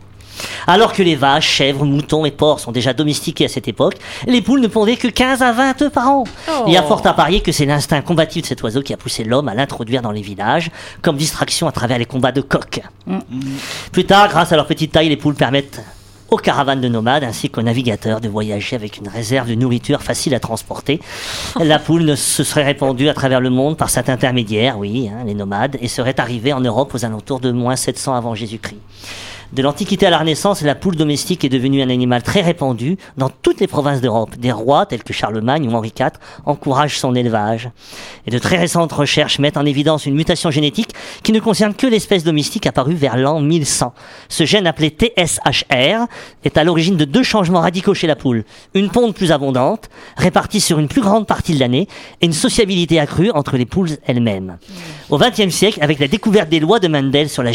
Alors 0.68 0.94
que 0.94 1.04
les 1.04 1.16
vaches, 1.16 1.48
chèvres, 1.48 1.86
moutons 1.86 2.26
et 2.26 2.32
porcs 2.32 2.60
sont 2.60 2.72
déjà 2.72 2.94
domestiqués 2.94 3.46
à 3.46 3.50
cette 3.50 3.68
époque, 3.68 3.96
les 4.28 4.42
poules 4.42 4.62
ne 4.62 4.68
pondaient 4.68 4.98
que 4.98 5.08
15 5.08 5.42
à 5.42 5.52
20 5.52 5.82
œufs 5.84 5.92
par 5.92 6.10
an. 6.10 6.24
Il 6.68 6.74
y 6.74 6.78
a 6.78 6.84
fort 6.84 7.06
à 7.06 7.14
parier 7.14 7.42
que 7.42 7.52
c'est 7.52 7.66
l'instinct 7.66 8.02
combatif 8.02 8.44
de 8.44 8.48
cet 8.48 8.64
oiseau 8.64 8.82
qui 8.82 8.94
a 8.94 8.98
poussé 8.98 9.24
l'homme 9.24 9.48
à 9.48 9.54
l'introduire 9.54 10.02
dans 10.02 10.12
les 10.12 10.22
villages 10.22 10.72
comme 11.02 11.18
distraction 11.18 11.68
à 11.68 11.72
travers 11.72 11.98
les 11.98 12.06
combats 12.06 12.32
de 12.32 12.42
coqs. 12.42 12.82
Plus 13.92 14.06
tard, 14.06 14.30
grâce 14.30 14.52
à 14.52 14.56
leur 14.56 14.68
petite 14.68 14.92
taille, 14.92 15.10
les 15.10 15.18
poules 15.18 15.36
permettent 15.36 15.82
aux 16.32 16.38
caravanes 16.38 16.82
de 16.82 16.88
nomades 16.88 17.24
ainsi 17.24 17.50
qu'aux 17.50 17.62
navigateurs 17.62 18.20
de 18.20 18.28
voyager 18.28 18.76
avec 18.76 18.98
une 18.98 19.08
réserve 19.08 19.48
de 19.48 19.56
nourriture 19.56 20.02
facile 20.02 20.34
à 20.34 20.40
transporter. 20.40 21.00
La 21.60 21.80
poule 21.80 22.04
ne 22.04 22.16
se 22.16 22.44
serait 22.44 22.64
répandue 22.64 23.10
à 23.10 23.14
travers 23.14 23.40
le 23.40 23.50
monde 23.50 23.78
par 23.78 23.90
cet 23.90 24.10
intermédiaire, 24.10 24.78
oui, 24.80 25.10
hein, 25.10 25.24
les 25.26 25.36
nomades, 25.36 25.78
et 25.82 25.88
serait 25.88 26.20
arrivée 26.20 26.54
en 26.54 26.62
Europe 26.62 26.94
aux 26.96 27.06
alentours 27.06 27.40
de 27.40 27.52
moins 27.52 27.76
700 27.76 28.16
avant 28.16 28.36
Jésus-Christ. 28.36 28.80
De 29.56 29.62
l'Antiquité 29.62 30.06
à 30.06 30.10
la 30.10 30.18
Renaissance, 30.18 30.64
la 30.64 30.76
poule 30.76 30.98
domestique 30.98 31.46
est 31.46 31.50
devenue 31.50 31.82
un 31.82 31.90
animal 31.90 32.22
très 32.22 32.42
répandu 32.42 32.98
dans 33.16 33.30
toutes 33.30 33.62
les 33.62 33.68
provinces 33.68 34.02
d'Europe. 34.02 34.36
Des 34.38 34.52
rois 34.52 34.86
tels 34.86 35.02
que 35.02 35.14
Charlemagne 35.14 35.70
ou 35.70 35.72
Henri 35.72 35.94
IV 35.98 36.10
encouragent 36.46 37.00
son 37.00 37.16
élevage. 37.16 37.70
Et 38.28 38.32
de 38.32 38.38
très 38.38 38.58
récentes 38.58 38.92
recherches 38.92 39.40
mettent 39.40 39.56
en 39.56 39.66
évidence 39.66 40.08
une 40.08 40.16
mutation 40.16 40.52
génétique 40.52 40.90
qui 41.24 41.32
ne 41.32 41.40
concerne 41.40 41.74
que 41.74 41.88
l'espèce 41.88 42.26
domestique 42.26 42.68
apparue 42.68 42.96
vers 42.96 43.16
l'an 43.16 43.40
1100. 43.40 43.94
Ce 44.28 44.44
gène 44.44 44.68
appelé 44.68 44.90
TSHR 44.90 46.06
est 46.44 46.58
à 46.58 46.66
l'origine 46.66 46.98
de 46.98 47.06
deux 47.06 47.24
changements 47.24 47.62
radicaux 47.62 47.94
chez 47.94 48.08
la 48.08 48.18
poule. 48.18 48.44
Une 48.74 48.90
ponde 48.90 49.14
plus 49.14 49.32
abondante, 49.32 49.90
répartie 50.18 50.60
sur 50.60 50.80
une 50.80 50.90
plus 50.90 51.00
grande 51.00 51.28
partie 51.28 51.54
de 51.54 51.62
l'année, 51.62 51.88
et 52.20 52.26
une 52.26 52.34
sociabilité 52.34 53.00
accrue 53.00 53.32
entre 53.32 53.56
les 53.56 53.66
poules 53.66 53.92
elles-mêmes. 54.06 54.58
Au 55.10 55.18
XXe 55.18 55.48
siècle, 55.48 55.80
avec 55.82 56.00
la 56.00 56.10
découverte 56.10 56.50
des 56.50 56.60
lois 56.60 56.80
de 56.80 56.90
Mendel 56.90 57.30
sur 57.30 57.42
la, 57.42 57.54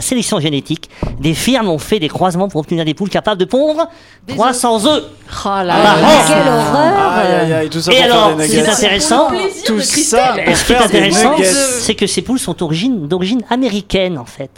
sélection 0.00 0.40
génétique, 0.40 0.90
firmes 1.36 1.68
ont 1.68 1.78
fait 1.78 1.98
des 2.00 2.08
croisements 2.08 2.48
pour 2.48 2.60
obtenir 2.60 2.84
des 2.84 2.94
poules 2.94 3.10
capables 3.10 3.38
de 3.40 3.44
pondre 3.44 3.88
300 4.28 4.86
œufs 4.86 5.04
Oh 5.28 5.48
là 5.48 5.64
par 5.64 5.66
là. 5.66 5.92
an. 5.94 6.24
Quelle 6.28 6.52
horreur 6.52 7.12
Aïe, 7.16 7.32
aïe, 7.34 7.52
aïe, 7.52 7.68
tout 7.68 7.80
ça 7.80 7.92
Et 7.92 7.98
alors, 8.00 8.36
des 8.36 8.44
ce 8.44 8.48
qui 8.50 8.56
est 8.56 8.60
nuggets. 8.60 8.70
intéressant, 8.72 9.28
Tout 9.64 9.80
ça 9.80 10.34
ce 10.54 10.64
qui 10.64 10.72
est 10.72 10.76
intéressant, 10.76 11.34
c'est 11.80 11.94
que 11.94 12.06
ces 12.06 12.22
poules 12.22 12.38
sont 12.38 12.54
d'origine 12.54 13.42
américaine 13.50 14.18
en 14.18 14.24
fait. 14.24 14.50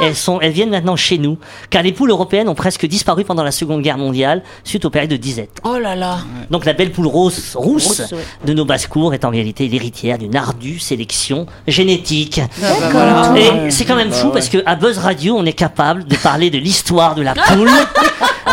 elles 0.00 0.16
sont, 0.16 0.40
elles 0.40 0.50
viennent 0.52 0.70
maintenant 0.70 0.96
chez 0.96 1.18
nous, 1.18 1.38
car 1.70 1.82
les 1.82 1.92
poules 1.92 2.10
européennes 2.10 2.48
ont 2.48 2.54
presque 2.54 2.86
disparu 2.86 3.24
pendant 3.24 3.44
la 3.44 3.52
Seconde 3.52 3.82
Guerre 3.82 3.98
mondiale 3.98 4.42
suite 4.64 4.84
aux 4.84 4.90
périodes 4.90 5.10
de 5.10 5.16
disette. 5.16 5.60
Oh 5.64 5.78
là 5.78 5.94
là. 5.94 6.18
Donc 6.50 6.64
la 6.64 6.72
belle 6.72 6.90
poule 6.92 7.06
rose, 7.06 7.52
rousse 7.54 7.86
Rousse, 7.86 8.12
ouais. 8.12 8.18
de 8.44 8.52
nos 8.52 8.64
basses-cours 8.64 9.14
est 9.14 9.24
en 9.24 9.30
réalité 9.30 9.68
l'héritière 9.68 10.18
d'une 10.18 10.34
ardue 10.36 10.78
sélection 10.80 11.46
génétique. 11.68 12.40
D'accord. 12.60 13.36
Et 13.36 13.70
c'est 13.70 13.84
quand 13.84 13.96
même 13.96 14.12
fou 14.12 14.30
parce 14.30 14.48
que 14.48 14.58
à 14.66 14.74
Buzz 14.76 14.98
Radio, 14.98 15.36
on 15.38 15.44
est 15.44 15.52
capable 15.52 16.04
de 16.04 16.15
parler 16.22 16.50
de 16.50 16.58
l'histoire 16.58 17.14
de 17.14 17.22
la 17.22 17.34
poule 17.46 17.70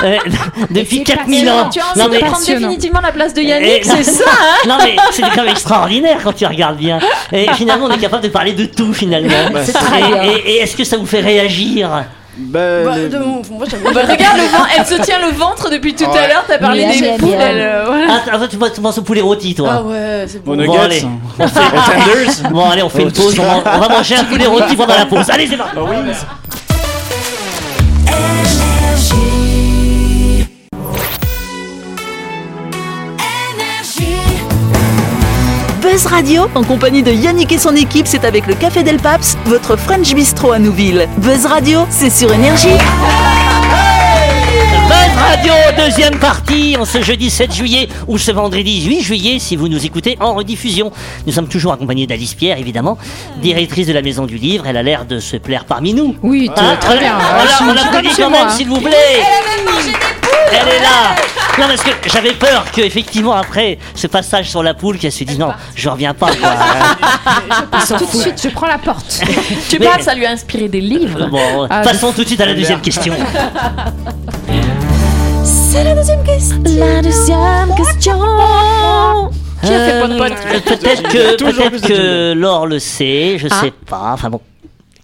euh, 0.04 0.18
depuis 0.70 0.98
c'est 1.06 1.14
4000 1.16 1.50
ans. 1.50 1.70
Tu 1.72 1.80
as 1.80 1.84
Non, 1.98 2.06
envie 2.06 2.18
de 2.18 2.24
mais- 2.24 2.30
prendre 2.30 2.46
définitivement 2.46 3.02
la 3.02 3.12
place 3.12 3.34
de 3.34 3.42
et- 3.42 3.46
Yannick, 3.46 3.86
c'est 3.86 4.04
ça 4.04 4.26
hein 4.30 4.68
non 4.68 4.76
mais 4.84 4.96
c'est 5.12 5.22
quand 5.22 5.38
même 5.44 5.50
extraordinaire 5.50 6.18
quand 6.24 6.34
tu 6.34 6.46
regardes 6.46 6.78
bien. 6.78 7.00
Et 7.32 7.48
finalement, 7.54 7.86
on 7.86 7.92
est 7.92 7.98
capable 8.00 8.24
de 8.24 8.30
parler 8.30 8.54
de 8.54 8.66
tout 8.66 8.94
finalement. 8.94 9.30
Bah, 9.54 9.60
C'est 9.64 9.72
Et, 9.72 10.08
bien. 10.12 10.24
et- 10.24 10.50
et 10.52 10.58
est-ce 10.62 10.76
que 10.76 10.84
ça 10.84 10.98
vous 10.98 11.06
fait 11.06 11.22
réagir 11.22 11.90
Ben, 12.36 12.86
Bah, 12.86 12.98
les- 12.98 13.10
de- 13.10 13.18
Moi, 13.20 13.66
j'aime 13.70 13.82
Bah, 13.94 14.02
Regarde 14.10 14.38
le 14.38 14.44
ventre, 14.58 14.68
elle 14.78 14.86
se 14.86 15.02
tient 15.04 15.20
le 15.20 15.36
ventre 15.36 15.70
depuis 15.70 15.94
tout 15.94 16.10
à 16.10 16.28
l'heure, 16.28 16.44
t'as 16.48 16.58
parlé 16.58 16.86
des 16.86 17.10
poules, 17.20 17.30
euh, 17.34 17.84
voilà. 17.86 18.22
Ah, 18.32 18.38
toi, 18.40 18.48
tu 18.48 18.58
penses- 18.58 18.74
tu 18.74 18.82
penses 18.82 18.98
au 18.98 19.04
poulet 19.04 19.22
rôti, 19.22 19.54
toi 19.54 19.70
Ah 19.72 19.84
ouais, 19.84 20.26
c'est 20.28 20.44
bon. 20.44 20.56
Bon, 20.58 20.80
allez. 20.82 21.04
On 21.40 21.48
fait. 21.48 22.50
Bon, 22.50 22.70
allez, 22.70 22.82
on 22.84 22.90
fait 22.90 23.00
Oh, 23.04 23.06
une 23.08 23.12
pause. 23.12 23.40
On 23.40 23.44
va, 23.44 23.76
on 23.76 23.80
va 23.80 23.90
manger 23.90 24.16
un 24.16 24.24
poulet 24.24 24.48
rôti 24.48 24.76
pendant 24.76 24.96
la 24.96 25.06
pause. 25.06 25.30
Allez, 25.30 25.46
c'est 25.48 25.58
parti. 25.58 25.76
Bah 25.76 25.82
oui, 25.88 25.96
Buzz 35.94 36.08
Radio, 36.08 36.50
en 36.56 36.64
compagnie 36.64 37.04
de 37.04 37.12
Yannick 37.12 37.52
et 37.52 37.60
son 37.60 37.76
équipe, 37.76 38.08
c'est 38.08 38.26
avec 38.26 38.48
le 38.48 38.56
Café 38.56 38.82
Del 38.82 38.98
Paps, 38.98 39.38
votre 39.46 39.76
French 39.76 40.12
Bistro 40.16 40.52
à 40.52 40.58
Nouville. 40.58 41.08
Buzz 41.18 41.46
Radio, 41.46 41.86
c'est 41.92 42.10
sur 42.10 42.34
Énergie. 42.34 42.74
Buzz 44.88 45.16
Radio, 45.16 45.54
deuxième 45.78 46.18
partie, 46.18 46.78
en 46.80 46.86
ce 46.86 47.04
jeudi 47.04 47.30
7 47.30 47.54
juillet 47.54 47.90
ou 48.08 48.18
ce 48.18 48.32
vendredi 48.32 48.84
8 48.88 49.02
juillet, 49.04 49.38
si 49.38 49.56
vous 49.56 49.68
nous 49.68 49.86
écoutez 49.86 50.18
en 50.20 50.34
rediffusion. 50.34 50.92
Nous 51.28 51.32
sommes 51.32 51.48
toujours 51.48 51.74
accompagnés 51.74 52.08
d'Alice 52.08 52.34
Pierre, 52.34 52.58
évidemment, 52.58 52.98
directrice 53.44 53.86
de 53.86 53.94
la 53.94 54.02
Maison 54.02 54.26
du 54.26 54.38
Livre. 54.38 54.66
Elle 54.66 54.78
a 54.78 54.84
l'air 54.84 55.06
de 55.06 55.20
se 55.20 55.38
plaire 55.38 55.66
parmi 55.66 55.94
nous. 55.94 56.16
Oui, 56.24 56.50
Hein, 56.58 56.76
très 56.82 56.98
bien. 56.98 57.14
on, 57.20 58.10
chez 58.10 58.24
quand 58.24 58.32
même, 58.32 58.50
s'il 58.50 58.68
vous 58.68 58.82
plaît. 58.82 59.22
Elle 60.54 60.70
est 60.70 60.82
là 60.82 61.43
Non, 61.60 61.66
parce 61.68 61.84
que 61.84 62.10
j'avais 62.10 62.34
peur 62.34 62.66
que, 62.72 62.82
effectivement, 62.82 63.34
après 63.34 63.78
ce 63.94 64.08
passage 64.08 64.50
sur 64.50 64.64
la 64.64 64.74
poule, 64.74 64.98
qu'elle 64.98 65.12
se 65.12 65.24
dise 65.24 65.38
non, 65.38 65.52
je 65.76 65.88
reviens 65.88 66.14
pas. 66.14 66.32
Quoi. 66.34 66.50
Tout 67.98 68.06
de 68.06 68.22
suite, 68.22 68.42
je 68.44 68.50
prends 68.50 68.68
la 68.68 68.78
porte. 68.80 69.22
Tu 69.70 69.78
Mais- 69.80 70.02
ça 70.02 70.16
lui 70.16 70.26
a 70.26 70.32
inspiré 70.32 70.68
des 70.68 70.82
livres. 70.82 71.28
Bon, 71.30 71.68
Ah, 71.70 71.82
passons 71.82 72.12
tout 72.12 72.24
de 72.24 72.28
suite 72.28 72.42
à 72.42 72.46
la 72.48 72.54
deuxième 72.56 72.82
question. 72.82 73.14
C'est 75.44 75.84
la 75.84 75.96
deuxième 75.96 76.24
question. 76.24 76.62
La 76.66 77.02
deuxième 77.02 77.76
question. 77.76 78.20
Qui 79.64 79.74
a 79.74 79.86
fait 79.86 79.92
Euh, 79.94 80.08
pote 80.08 80.18
pote 80.18 80.64
Peut-être 80.66 81.04
que, 81.04 81.36
Toujours 81.36 81.70
peut-être 81.70 81.70
plus 81.70 81.82
de 81.82 81.88
que. 81.88 82.34
Laure 82.34 82.68
le 82.68 82.80
sait, 82.80 83.38
je 83.38 83.48
Ah. 83.50 83.62
sais 83.62 83.72
pas. 83.72 84.12
Enfin 84.14 84.30
bon, 84.30 84.42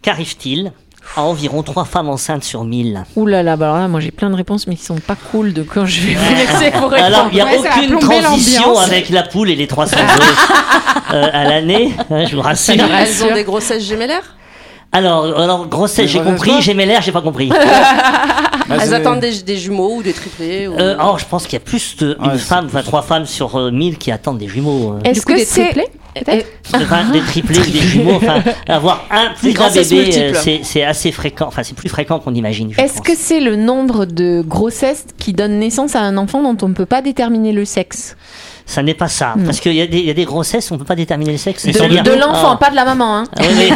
qu'arrive-t-il? 0.02 0.72
À 1.16 1.22
environ 1.24 1.64
3 1.64 1.86
femmes 1.86 2.10
enceintes 2.10 2.44
sur 2.44 2.64
1000 2.64 3.04
Ouh 3.16 3.26
là 3.26 3.44
là, 3.44 3.56
bah 3.56 3.66
alors 3.68 3.78
là, 3.80 3.88
moi 3.88 4.00
j'ai 4.00 4.12
plein 4.12 4.30
de 4.30 4.36
réponses, 4.36 4.68
mais 4.68 4.76
qui 4.76 4.84
sont 4.86 4.96
pas 5.00 5.16
cool 5.32 5.54
de 5.54 5.64
quand 5.64 5.86
je 5.86 6.02
vais 6.02 6.14
vous 6.14 6.36
laisser 6.36 6.72
vous 6.80 6.88
répondre. 6.88 7.04
Alors, 7.04 7.28
il 7.32 7.36
n'y 7.36 7.42
a 7.42 7.46
Ouais, 7.46 7.58
aucune 7.58 8.00
transition 8.00 8.78
avec 8.78 9.10
la 9.10 9.24
poule 9.24 9.50
et 9.50 9.56
les 9.56 9.68
300 9.68 9.98
œufs 9.98 10.48
euh, 11.14 11.28
à 11.34 11.44
l'année, 11.46 11.94
hein, 12.12 12.26
je 12.26 12.36
vous 12.36 12.42
rassure. 12.42 12.76
Elles 12.76 13.24
ont 13.24 13.34
des 13.34 13.44
grossesses 13.44 13.84
gémellaires? 13.84 14.36
Alors, 14.92 15.40
alors 15.40 15.68
grossesse, 15.68 16.10
j'ai 16.10 16.22
compris, 16.22 16.62
gémellaire, 16.62 17.02
j'ai 17.02 17.12
pas 17.12 17.22
compris. 17.22 17.52
Bah, 18.68 18.76
Elles 18.82 18.94
attendent 18.94 19.20
des, 19.20 19.42
des 19.42 19.58
jumeaux 19.58 19.96
ou 19.96 20.04
des 20.04 20.14
triplés 20.14 20.68
ou... 20.68 20.74
Euh, 20.78 20.96
oh, 21.04 21.16
je 21.18 21.26
pense 21.26 21.44
qu'il 21.46 21.54
y 21.54 21.62
a 21.62 21.66
plus 21.66 21.96
de 21.98 22.18
Ouais, 22.20 22.34
une 22.34 22.38
femme, 22.38 22.66
enfin 22.66 22.82
trois 22.84 23.02
femmes 23.02 23.26
sur 23.26 23.56
euh, 23.56 23.72
1000 23.72 23.98
qui 23.98 24.12
attendent 24.12 24.38
des 24.38 24.48
jumeaux. 24.48 24.94
euh. 24.94 25.00
Est-ce 25.04 25.26
que 25.26 25.34
des 25.34 25.46
c'est 25.46 25.74
Enfin, 26.74 27.10
des 27.12 27.22
triplés 27.22 27.60
ou 27.60 27.64
des 27.64 27.80
jumeaux, 27.80 28.16
enfin, 28.16 28.44
avoir 28.68 29.06
un 29.12 29.34
plus 29.36 29.54
grand 29.54 29.72
bébé, 29.72 30.10
euh, 30.18 30.34
c'est 30.64 30.84
assez 30.84 31.12
fréquent, 31.12 31.46
enfin, 31.48 31.64
c'est 31.64 31.76
plus 31.76 31.88
fréquent 31.90 32.20
qu'on 32.20 32.34
imagine. 32.34 32.74
Est-ce 32.78 33.02
que 33.02 33.16
c'est 33.16 33.40
le 33.40 33.56
nombre 33.56 34.06
de 34.06 34.44
grossesses 34.46 35.06
qui 35.18 35.34
donnent 35.34 35.60
naissance 35.60 35.96
à 35.96 36.02
un 36.02 36.18
enfant 36.18 36.42
dont 36.42 36.58
on 36.66 36.70
ne 36.70 36.74
peut 36.74 36.86
pas 36.88 37.02
déterminer 37.02 37.54
le 37.54 37.64
sexe? 37.64 38.18
Ça 38.70 38.84
n'est 38.84 38.94
pas 38.94 39.08
ça, 39.08 39.34
parce 39.46 39.60
qu'il 39.60 39.74
y, 39.74 39.82
a 39.82 39.88
des- 39.88 39.98
il 39.98 40.06
y 40.06 40.12
a 40.12 40.14
des 40.14 40.26
grossesses, 40.26 40.72
on 40.72 40.78
peut 40.78 40.86
pas 40.86 40.96
déterminer 40.96 41.32
le 41.32 41.38
sexe. 41.40 41.66
De, 41.66 41.72
de 41.72 42.12
l'enfant, 42.12 42.52
Ah. 42.54 42.58
pas 42.58 42.70
de 42.70 42.76
la 42.76 42.86
maman. 42.86 43.18
Hein. 43.18 43.24
Ah 43.40 43.42
oui. 43.50 43.72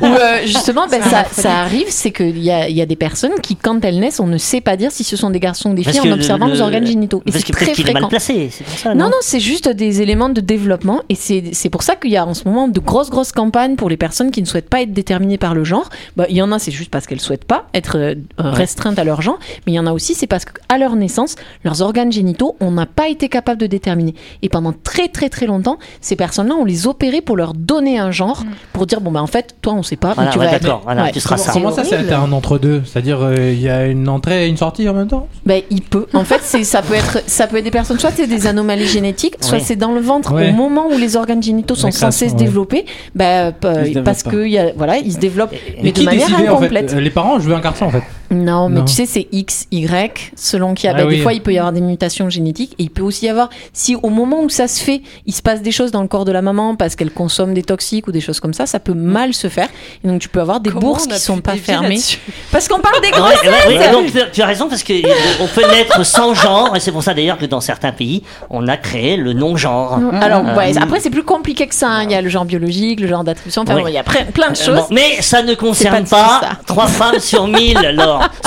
Ou 0.00 0.04
euh, 0.06 0.40
justement, 0.44 0.86
ben, 0.88 1.02
ça, 1.02 1.24
ça 1.32 1.58
arrive, 1.58 1.86
c'est 1.88 2.12
qu'il 2.12 2.38
y 2.38 2.50
a, 2.52 2.68
il 2.68 2.76
y 2.76 2.80
a 2.80 2.86
des 2.86 2.94
personnes 2.96 3.32
qui, 3.42 3.56
quand 3.56 3.84
elles 3.84 3.98
naissent, 3.98 4.20
on 4.20 4.26
ne 4.28 4.38
sait 4.38 4.60
pas 4.60 4.76
dire 4.76 4.92
si 4.92 5.02
ce 5.04 5.16
sont 5.16 5.30
des 5.30 5.40
garçons 5.40 5.70
ou 5.70 5.74
des 5.74 5.82
filles 5.82 6.00
en 6.00 6.12
observant 6.12 6.46
le- 6.46 6.52
les 6.52 6.60
organes 6.60 6.86
génitaux. 6.86 7.22
Et 7.26 7.32
Parce 7.32 7.44
c'est 7.44 7.50
que 7.50 7.56
très 7.56 7.64
peut-être 7.66 7.76
qu'il 7.76 7.90
est 7.90 7.92
mal 7.92 8.06
placé, 8.08 8.50
c'est 8.52 8.64
pour 8.64 8.78
ça. 8.78 8.94
Non, 8.94 9.06
non, 9.06 9.16
c'est 9.20 9.40
juste 9.40 9.68
des 9.68 10.00
éléments 10.00 10.28
de 10.28 10.40
développement 10.40 11.00
et 11.08 11.14
c'est 11.16 11.70
pour 11.70 11.82
ça 11.82 11.96
qu'il 11.96 12.10
y 12.12 12.16
a 12.16 12.24
en 12.26 12.34
ce 12.34 12.44
moment 12.44 12.68
de 12.68 12.78
grosses, 12.80 13.10
grosses 13.10 13.32
campagnes 13.32 13.74
pour 13.76 13.88
les 13.88 13.96
personnes 13.96 14.30
qui 14.30 14.40
ne 14.42 14.46
souhaitent 14.46 14.70
pas 14.70 14.82
être 14.82 14.92
déterminées 14.92 15.38
par 15.38 15.54
le 15.54 15.64
genre. 15.64 15.88
Bah, 16.16 16.26
il 16.28 16.36
y 16.36 16.42
en 16.42 16.52
a, 16.52 16.58
c'est 16.58 16.70
juste 16.70 16.90
parce 16.90 17.06
qu'elles 17.06 17.20
souhaitent 17.20 17.44
pas 17.44 17.66
être 17.74 17.96
euh, 17.98 18.14
restreintes 18.38 18.98
à 18.98 19.04
leur 19.04 19.22
genre, 19.22 19.38
mais 19.66 19.72
il 19.72 19.74
y 19.74 19.80
en 19.80 19.86
a 19.86 19.92
aussi, 19.92 20.14
c'est 20.14 20.26
parce 20.28 20.44
qu'à 20.44 20.78
leur 20.78 20.94
naissance, 20.96 21.34
leurs 21.64 21.82
organes 21.82 22.12
génitaux, 22.12 22.56
on 22.60 22.70
n'a 22.70 22.86
pas 22.86 23.08
été 23.08 23.28
capable 23.28 23.55
de 23.56 23.66
déterminer. 23.66 24.14
Et 24.42 24.48
pendant 24.48 24.72
très, 24.72 25.08
très, 25.08 25.28
très 25.28 25.46
longtemps, 25.46 25.78
ces 26.00 26.16
personnes-là, 26.16 26.54
on 26.58 26.64
les 26.64 26.86
opérait 26.86 27.20
pour 27.20 27.36
leur 27.36 27.54
donner 27.54 27.98
un 27.98 28.10
genre, 28.10 28.44
pour 28.72 28.86
dire, 28.86 29.00
bon, 29.00 29.10
bah, 29.10 29.22
en 29.22 29.26
fait, 29.26 29.56
toi, 29.62 29.72
on 29.74 29.82
sait 29.82 29.96
pas, 29.96 30.12
Voilà, 30.14 30.30
mais 30.30 30.34
tu 30.34 30.38
ouais, 30.40 30.46
vas 30.46 30.52
être- 30.56 30.62
d'accord, 30.62 30.82
voilà, 30.84 31.04
Ouais. 31.04 31.12
tu 31.12 31.20
seras 31.20 31.36
ça. 31.36 31.52
Comment 31.52 31.72
ça, 31.72 31.84
c'est 31.84 32.12
un 32.12 32.32
entre-deux 32.32 32.82
C'est-à-dire, 32.84 33.18
euh, 33.22 33.52
il 33.52 33.60
y 33.60 33.68
a 33.68 33.86
une 33.86 34.08
entrée 34.08 34.46
et 34.46 34.48
une 34.48 34.56
sortie 34.56 34.88
en 34.88 34.94
même 34.94 35.08
temps? 35.08 35.28
Ben, 35.44 35.62
il 35.70 35.82
peut. 35.82 36.06
En 36.14 36.24
fait, 36.24 36.40
c'est 36.42 36.64
ça 36.64 36.82
peut 36.82 36.94
être 36.94 37.18
ça 37.26 37.46
peut 37.46 37.56
être 37.56 37.64
des 37.64 37.70
personnes 37.70 37.98
soit 37.98 38.10
c'est 38.14 38.26
des 38.26 38.46
anomalies 38.46 38.86
génétiques, 38.86 39.36
soit 39.40 39.58
Oui. 39.58 39.64
c'est 39.64 39.76
dans 39.76 39.92
le 39.92 40.00
ventre 40.00 40.32
Ouais. 40.32 40.50
au 40.50 40.52
moment 40.52 40.86
où 40.88 40.96
les 40.98 41.16
organes 41.16 41.42
génitaux 41.42 41.74
sont 41.74 41.90
censés 41.90 42.28
se 42.28 42.34
développer, 42.34 42.84
ben 43.14 43.52
développent 43.62 44.04
parce 44.04 44.22
que 44.22 44.44
il 44.46 44.52
y 44.52 44.58
a 44.58 44.72
voilà, 44.76 44.98
ils 44.98 45.12
se 45.12 45.18
développent 45.18 45.54
mais 45.82 45.92
de 45.92 46.02
manière 46.02 46.26
décidait, 46.28 46.48
en 46.48 46.58
fait 46.58 46.64
incomplète. 46.66 46.94
Euh, 46.94 47.00
Les 47.00 47.10
parents, 47.10 47.38
je 47.38 47.48
veux 47.48 47.54
un 47.54 47.60
garçon 47.60 47.86
en 47.86 47.90
fait. 47.90 48.02
Non, 48.30 48.68
mais 48.68 48.80
Non. 48.80 48.84
tu 48.84 48.92
sais 48.94 49.06
c'est 49.06 49.28
X 49.32 49.66
Y 49.70 50.32
selon 50.36 50.74
qu'il 50.74 50.86
y 50.86 50.92
a 50.92 50.96
Ah 50.96 51.02
ben, 51.02 51.08
des 51.08 51.18
fois 51.18 51.32
il 51.32 51.40
peut 51.42 51.52
y 51.52 51.58
avoir 51.58 51.72
des 51.72 51.80
mutations 51.80 52.28
génétiques 52.30 52.72
et 52.78 52.84
il 52.84 52.90
peut 52.90 53.02
aussi 53.02 53.26
y 53.26 53.28
avoir 53.28 53.50
si 53.72 53.96
au 54.02 54.08
moment 54.10 54.42
où 54.42 54.48
ça 54.48 54.68
se 54.68 54.82
fait, 54.82 55.02
il 55.26 55.34
se 55.34 55.42
passe 55.42 55.62
des 55.62 55.70
choses 55.72 55.90
dans 55.90 56.02
le 56.02 56.08
corps 56.08 56.24
de 56.24 56.32
la 56.32 56.42
maman 56.42 56.76
parce 56.76 56.96
qu'elle 56.96 57.10
consomme 57.10 57.54
des 57.54 57.62
toxiques 57.62 58.08
ou 58.08 58.12
des 58.12 58.20
choses 58.20 58.40
comme 58.40 58.54
ça, 58.54 58.66
ça 58.66 58.80
peut 58.80 58.94
mal 58.94 59.34
se 59.34 59.48
faire 59.48 59.68
et 60.04 60.08
donc 60.08 60.20
tu 60.20 60.28
peux 60.28 60.40
avoir 60.40 60.60
des 60.60 60.70
Comment 60.70 60.80
bourses 60.80 61.06
qui 61.06 61.18
sont 61.18 61.36
pu 61.36 61.42
pas 61.42 61.56
fermées 61.56 61.98
parce 62.50 62.68
qu'on 62.68 62.80
parle 62.80 63.00
des 63.00 63.08
Ouais, 63.08 63.12
grosses 63.12 63.42
ouais, 63.68 63.78
ouais, 63.78 63.92
donc 63.92 64.06
tu- 64.12 64.18
tu 64.32 64.42
as 64.42 64.46
raison 64.46 64.68
parce 64.68 64.82
que 64.82 64.92
euh, 64.92 65.46
peut 65.54 65.66
naître 65.70 66.04
sans 66.04 66.34
genre 66.34 66.74
et 66.76 66.80
c'est 66.80 66.92
pour 66.92 67.02
ça 67.02 67.14
d'ailleurs 67.14 67.38
que 67.38 67.46
dans 67.46 67.60
certains 67.60 67.92
pays 67.92 68.22
on 68.50 68.66
a 68.68 68.76
créé 68.76 69.16
le 69.16 69.32
non-genre. 69.32 69.98
Alors, 70.20 70.44
Euh, 70.46 70.56
ouais, 70.56 70.76
après, 70.78 71.00
c'est 71.00 71.10
plus 71.10 71.22
compliqué 71.22 71.66
que 71.66 71.74
ça. 71.74 71.88
hein. 71.88 72.02
Il 72.04 72.10
y 72.10 72.14
a 72.14 72.20
le 72.22 72.28
genre 72.28 72.44
biologique, 72.44 73.00
le 73.00 73.06
genre 73.08 73.24
d'attribution. 73.24 73.62
Enfin, 73.62 73.74
Oui. 73.76 73.82
bon, 73.82 73.88
il 73.88 73.94
y 73.94 73.98
a 73.98 74.02
plein, 74.02 74.50
de 74.50 74.52
Euh, 74.52 74.64
choses. 74.64 74.76
bon, 74.76 74.86
mais 74.94 75.20
ça 75.22 75.42
ne 75.42 75.54
concerne 75.54 76.04
pas 76.04 76.40
pas 76.40 76.40
ça. 76.40 76.58
3 76.66 76.86
femmes 76.86 77.20
sur 77.20 77.46
1000, 77.46 77.76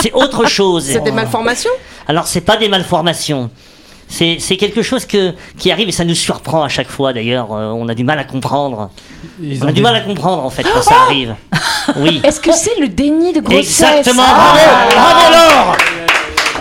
c'est 0.01 0.13
autre 0.13 0.47
chose. 0.47 0.85
C'est 0.85 1.03
des 1.03 1.11
malformations 1.11 1.71
Alors 2.07 2.27
c'est 2.27 2.41
pas 2.41 2.57
des 2.57 2.69
malformations. 2.69 3.49
C'est 4.11 4.37
c'est 4.39 4.57
quelque 4.57 4.81
chose 4.81 5.05
que, 5.05 5.33
qui 5.57 5.71
arrive 5.71 5.87
et 5.87 5.91
ça 5.91 6.03
nous 6.03 6.15
surprend 6.15 6.63
à 6.63 6.67
chaque 6.67 6.89
fois 6.89 7.13
d'ailleurs. 7.13 7.53
Euh, 7.53 7.71
on 7.71 7.87
a 7.87 7.93
du 7.93 8.03
mal 8.03 8.17
à 8.17 8.23
comprendre. 8.23 8.89
Ils 9.41 9.63
On 9.63 9.67
a 9.67 9.71
du 9.71 9.81
mal 9.81 9.95
à 9.95 10.01
comprendre 10.01 10.43
en 10.43 10.49
fait 10.49 10.63
quand 10.63 10.81
ça 10.81 10.95
arrive. 11.05 11.35
Oui. 11.95 12.21
Est-ce 12.23 12.39
que 12.39 12.51
c'est 12.51 12.79
le 12.79 12.87
déni 12.87 13.33
de 13.33 13.39
grossesse 13.39 13.81
Exactement, 13.81 14.23
Ah 14.27 14.53
bravo, 14.53 14.95
bravo 14.95 15.31
Laure 15.33 15.77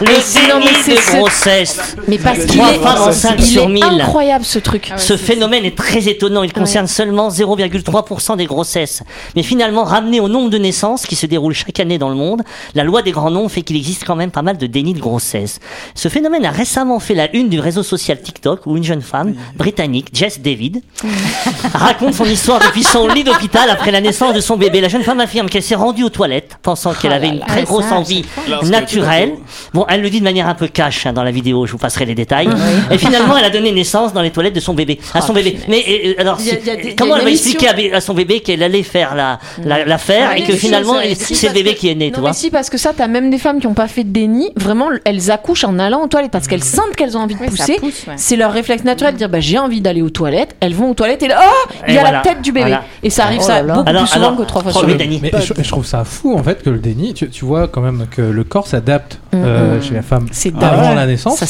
Le 0.00 0.06
non, 0.48 0.60
mais 0.60 0.64
déni 0.66 0.76
c'est 0.84 0.94
de 0.94 0.96
ce- 1.00 1.16
grossesse. 1.16 1.96
Mais 2.06 2.18
parce 2.18 2.38
qu'il 2.44 2.58
Trois 2.60 2.72
est, 2.72 2.78
femmes 2.78 3.02
enceintes 3.08 3.34
il 3.38 3.44
sur 3.46 3.64
est 3.64 3.68
1000. 3.68 3.84
incroyable 3.84 4.44
ce 4.44 4.58
truc. 4.58 4.92
Ce 4.96 5.16
phénomène 5.16 5.64
est 5.64 5.76
très 5.76 6.08
étonnant. 6.08 6.42
Il 6.42 6.52
concerne 6.52 6.86
seulement 6.86 7.30
0,3% 7.30 8.36
des 8.36 8.46
grossesses. 8.46 9.02
Mais 9.34 9.42
finalement, 9.42 9.84
ramené 9.84 10.20
au 10.20 10.28
nombre 10.28 10.50
de 10.50 10.58
naissances 10.58 11.06
qui 11.06 11.16
se 11.16 11.26
déroulent 11.26 11.54
chaque 11.54 11.80
année 11.80 11.98
dans 11.98 12.08
le 12.10 12.14
monde, 12.14 12.42
la 12.74 12.84
loi 12.84 13.02
des 13.02 13.10
grands 13.10 13.30
nombres 13.30 13.50
fait 13.50 13.62
qu'il 13.62 13.76
existe 13.76 14.04
quand 14.04 14.14
même 14.16 14.30
pas 14.30 14.42
mal 14.42 14.56
de 14.56 14.66
déni 14.66 14.94
de 14.94 15.00
grossesse. 15.00 15.58
Ce 15.94 16.08
phénomène 16.08 16.44
a 16.44 16.50
récemment 16.50 17.00
fait 17.00 17.14
la 17.14 17.34
une 17.34 17.48
du 17.48 17.58
réseau 17.58 17.82
social 17.82 18.20
TikTok 18.20 18.66
où 18.66 18.76
une 18.76 18.84
jeune 18.84 19.02
femme 19.02 19.34
britannique, 19.56 20.08
Jess 20.12 20.40
David, 20.40 20.82
raconte 21.74 22.14
son 22.14 22.24
histoire 22.24 22.60
depuis 22.60 22.84
son 22.84 23.08
lit 23.08 23.24
d'hôpital 23.24 23.68
après 23.70 23.90
la 23.90 24.00
naissance 24.00 24.32
de 24.34 24.40
son 24.40 24.56
bébé. 24.56 24.80
La 24.80 24.88
jeune 24.88 25.02
femme 25.02 25.20
affirme 25.20 25.48
qu'elle 25.48 25.62
s'est 25.62 25.74
rendue 25.74 26.04
aux 26.04 26.08
toilettes 26.10 26.56
pensant 26.62 26.94
qu'elle 26.94 27.12
avait 27.12 27.28
une 27.28 27.40
très 27.40 27.64
grosse 27.64 27.90
envie 27.90 28.24
naturelle. 28.64 29.32
Bon, 29.74 29.84
elle 29.88 30.02
le 30.02 30.10
dit 30.10 30.18
de 30.20 30.24
manière 30.24 30.48
un 30.48 30.54
peu 30.54 30.68
cash 30.68 31.06
hein, 31.06 31.12
dans 31.12 31.22
la 31.22 31.30
vidéo, 31.30 31.66
je 31.66 31.72
vous 31.72 31.78
passerai 31.78 32.04
les 32.04 32.14
détails. 32.14 32.48
Et 32.90 32.98
finalement, 32.98 33.36
elle 33.36 33.44
a 33.44 33.50
donné 33.50 33.72
naissance 33.72 34.12
dans 34.12 34.22
les 34.22 34.30
toilettes 34.30 34.54
de 34.54 34.60
son 34.60 34.74
bébé, 34.74 34.98
à 35.14 35.20
son 35.20 35.32
bébé. 35.32 35.58
Mais 35.68 35.84
euh, 35.88 36.14
alors, 36.20 36.38
Il 36.40 36.46
y 36.46 36.50
a- 36.50 36.54
si- 36.54 36.58
il 36.62 36.66
y 36.66 36.70
a 36.70 36.76
des- 36.76 36.82
il 36.82 36.88
y 36.88 36.92
a 36.92 36.94
comment 36.96 37.16
elle 37.16 37.24
va 37.24 37.30
expliquer 37.30 37.92
à, 37.92 38.00
son 38.00 38.14
bébé 38.14 38.40
qu'elle 38.40 38.62
allait 38.62 38.82
faire 38.82 39.14
la 39.14 39.38
la- 39.64 39.84
l'affaire 39.84 40.30
Ouais, 40.30 40.40
et 40.40 40.44
que 40.44 40.52
finalement, 40.54 40.94
c'est 41.16 41.48
le 41.48 41.54
bébé 41.54 41.74
qui 41.74 41.88
est 41.88 41.94
né, 41.94 42.10
tu 42.10 42.14
Non, 42.16 42.20
vois 42.20 42.30
mais 42.30 42.36
si, 42.36 42.50
parce 42.50 42.70
que 42.70 42.78
ça, 42.78 42.92
t'as 42.96 43.06
même 43.08 43.30
des 43.30 43.38
femmes 43.38 43.60
qui 43.60 43.66
n'ont 43.66 43.74
pas 43.74 43.88
fait 43.88 44.04
de 44.04 44.10
déni. 44.10 44.50
Vraiment, 44.56 44.88
elles 45.04 45.30
accouchent 45.30 45.64
en 45.64 45.78
allant 45.78 46.02
aux 46.02 46.08
toilettes 46.08 46.30
parce 46.32 46.46
qu'elles 46.48 46.64
sentent 46.64 46.94
qu'elles 46.96 47.16
ont 47.16 47.20
envie 47.20 47.34
de 47.34 47.44
pousser. 47.44 47.76
pousse, 47.80 48.04
ouais. 48.06 48.14
C'est 48.16 48.36
leur 48.36 48.52
réflexe 48.52 48.84
naturel 48.84 49.14
de 49.14 49.18
dire 49.18 49.28
bah, 49.28 49.40
j'ai 49.40 49.58
envie 49.58 49.80
d'aller 49.80 50.02
aux 50.02 50.10
toilettes. 50.10 50.56
Elles 50.60 50.74
vont 50.74 50.90
aux 50.90 50.94
toilettes 50.94 51.22
et 51.22 51.28
là, 51.28 51.40
oh, 51.42 51.68
il 51.88 51.94
y 51.94 51.98
a 51.98 52.00
voilà. 52.00 52.16
la 52.18 52.22
tête 52.22 52.42
du 52.42 52.52
bébé. 52.52 52.66
Voilà. 52.66 52.84
Et 53.02 53.10
ça 53.10 53.24
arrive 53.24 53.40
Oh 53.42 53.46
ça 53.46 53.62
beaucoup 53.62 53.82
Alors- 53.86 54.02
plus 54.02 54.10
souvent 54.12 54.26
alors, 54.26 54.38
que 54.38 54.44
trois 54.44 54.62
fois 54.62 54.72
sur. 54.72 54.86
Dani. 54.96 55.20
Mais 55.22 55.30
je, 55.40 55.52
je 55.62 55.68
trouve 55.68 55.86
ça 55.86 56.04
fou 56.04 56.34
en 56.36 56.42
fait 56.42 56.62
que 56.62 56.70
le 56.70 56.78
déni, 56.78 57.14
tu, 57.14 57.28
tu 57.30 57.44
vois 57.44 57.68
quand 57.68 57.80
même 57.80 58.06
que 58.10 58.22
le 58.22 58.44
corps 58.44 58.66
s'adapte 58.66 59.18
euh, 59.34 59.77
Mm, 59.78 59.80
mm. 59.80 59.88
chez 59.88 59.94
la 59.94 60.02
femme 60.02 60.26
C'est 60.32 60.62
avant 60.62 60.94
la 60.94 61.06
naissance. 61.06 61.38
Ça. 61.38 61.46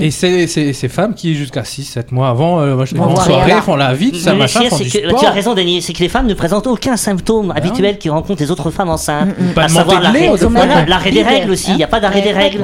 Et 0.00 0.10
c'est 0.10 0.46
c'est- 0.46 0.72
ces 0.72 0.88
femmes 0.88 1.14
qui, 1.14 1.34
jusqu'à 1.34 1.64
6-7 1.64 2.12
mois 2.12 2.28
avant, 2.28 2.60
euh, 2.60 2.74
moi, 2.74 2.84
je 2.84 2.94
soirée, 2.94 3.52
font 3.62 3.76
la 3.76 3.94
vie, 3.94 4.12
tout 4.12 4.18
ça, 4.18 4.34
machin, 4.34 4.60
font 4.68 4.76
du 4.78 4.90
sport. 4.90 5.20
tu 5.20 5.26
as 5.26 5.30
raison, 5.30 5.54
Dany, 5.54 5.82
c'est 5.82 5.92
que 5.92 6.00
les 6.00 6.08
femmes 6.08 6.26
ne 6.26 6.34
présentent 6.34 6.66
aucun 6.66 6.96
symptôme 6.96 7.52
habituel 7.54 7.98
qui 7.98 8.08
rencontrent 8.08 8.42
les 8.42 8.50
autres 8.50 8.70
femmes 8.70 8.88
enceintes. 8.90 9.34
Pas 9.54 9.64
à 9.64 9.68
savoir 9.68 10.00
l'arrêt 10.00 10.30
voilà, 10.48 10.84
des 11.10 11.22
règles 11.22 11.50
aussi. 11.50 11.70
Il 11.70 11.76
n'y 11.76 11.84
a 11.84 11.88
pas 11.88 12.00
d'arrêt 12.00 12.22
des 12.22 12.32
règles. 12.32 12.62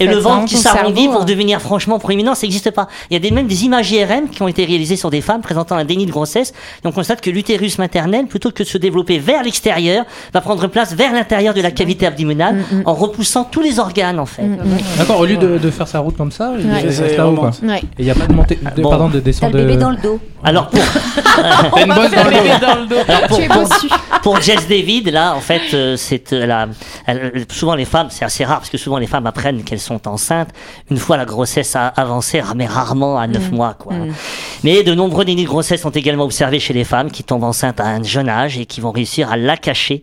Et 0.00 0.06
le 0.06 0.16
ventre 0.16 0.46
qui 0.46 0.56
s'arrondit 0.56 1.08
pour 1.08 1.22
euh, 1.22 1.24
devenir 1.24 1.60
franchement 1.60 1.98
proéminent, 1.98 2.34
ça 2.34 2.46
n'existe 2.46 2.70
pas. 2.70 2.88
Il 3.10 3.14
y 3.14 3.16
a 3.16 3.20
des, 3.20 3.30
même 3.30 3.46
des 3.46 3.64
images 3.64 3.90
IRM 3.90 4.28
qui 4.30 4.42
ont 4.42 4.48
été 4.48 4.64
réalisées 4.64 4.96
sur 4.96 5.10
des 5.10 5.20
femmes 5.20 5.42
présentant 5.42 5.76
un 5.76 5.84
déni 5.84 6.06
de 6.06 6.10
grossesse. 6.10 6.52
Et 6.84 6.86
on 6.86 6.92
constate 6.92 7.20
que 7.20 7.30
l'utérus 7.30 7.78
maternel, 7.78 8.26
plutôt 8.26 8.50
que 8.50 8.62
de 8.62 8.68
se 8.68 8.78
développer 8.78 9.18
vers 9.18 9.42
l'extérieur, 9.42 10.04
va 10.32 10.40
prendre 10.40 10.66
place 10.66 10.94
vers 10.94 11.12
l'intérieur 11.12 11.54
de 11.54 11.60
la 11.60 11.70
cavité 11.70 12.06
abdominale 12.06 12.38
Mm, 12.48 12.82
en 12.84 12.94
repoussant 12.94 13.44
tous 13.44 13.60
les 13.60 13.78
organes 13.78 13.97
en 14.04 14.26
fait. 14.26 14.42
D'accord, 14.96 15.20
au 15.20 15.26
lieu 15.26 15.36
de, 15.36 15.58
de 15.58 15.70
faire 15.70 15.88
sa 15.88 15.98
route 16.00 16.16
comme 16.16 16.30
ça, 16.32 16.52
il 16.58 16.66
Ouais. 16.66 16.80
reste 16.80 17.16
là-haut 17.16 17.32
quoi. 17.34 17.50
Ouais. 17.62 17.78
Et 17.80 17.82
il 18.00 18.04
n'y 18.04 18.10
a 18.10 18.14
pas 18.14 18.26
de 18.26 18.32
montée, 18.32 18.58
de, 18.76 18.82
Bon. 18.82 18.90
pardon, 18.90 19.08
de 19.08 19.14
T'as 19.14 19.20
descente 19.20 19.52
le 19.52 19.60
de. 19.62 19.66
bébé 19.66 19.76
dans 19.78 19.90
le 19.90 19.96
dos. 19.96 20.20
Alors 20.44 20.68
pour, 20.68 20.80
T'as 21.74 21.84
une 21.84 21.94
bosse 21.94 22.10
dans 22.10 22.80
le 22.80 22.86
dos. 22.86 22.96
alors 23.08 23.22
pour, 23.28 23.36
Tu 23.38 23.44
es 23.44 23.48
pour- 23.48 23.62
bossu. 23.68 23.88
pour 24.22 24.40
Jess 24.40 24.68
David, 24.68 25.08
là, 25.10 25.34
en 25.34 25.40
fait, 25.40 25.62
euh, 25.74 25.96
c'est 25.96 26.32
euh, 26.32 26.46
la- 26.46 26.68
elle- 27.06 27.44
souvent 27.50 27.74
les 27.74 27.84
femmes, 27.84 28.08
c'est 28.10 28.24
assez 28.24 28.44
rare 28.44 28.58
parce 28.58 28.70
que 28.70 28.78
souvent 28.78 28.98
les 28.98 29.06
femmes 29.06 29.26
apprennent 29.26 29.62
qu'elles 29.64 29.80
sont 29.80 30.06
enceintes 30.08 30.50
une 30.90 30.96
fois 30.98 31.16
la 31.16 31.24
grossesse 31.24 31.74
a 31.76 31.88
avancé, 31.88 32.40
mais 32.56 32.66
rarement 32.66 33.18
à 33.18 33.26
9 33.26 33.50
mois, 33.52 33.74
quoi. 33.78 33.94
Mais 34.64 34.82
de 34.82 34.94
nombreux 34.94 35.24
dénis 35.24 35.44
de 35.44 35.48
grossesse 35.48 35.80
sont 35.82 35.90
également 35.90 36.24
observés 36.24 36.60
chez 36.60 36.72
les 36.74 36.84
femmes 36.84 37.10
qui 37.10 37.24
tombent 37.24 37.44
enceintes 37.44 37.80
à 37.80 37.84
un 37.86 38.02
jeune 38.02 38.28
âge 38.28 38.58
et 38.58 38.66
qui 38.66 38.80
vont 38.80 38.90
réussir 38.90 39.30
à 39.30 39.36
la 39.36 39.56
cacher 39.56 40.02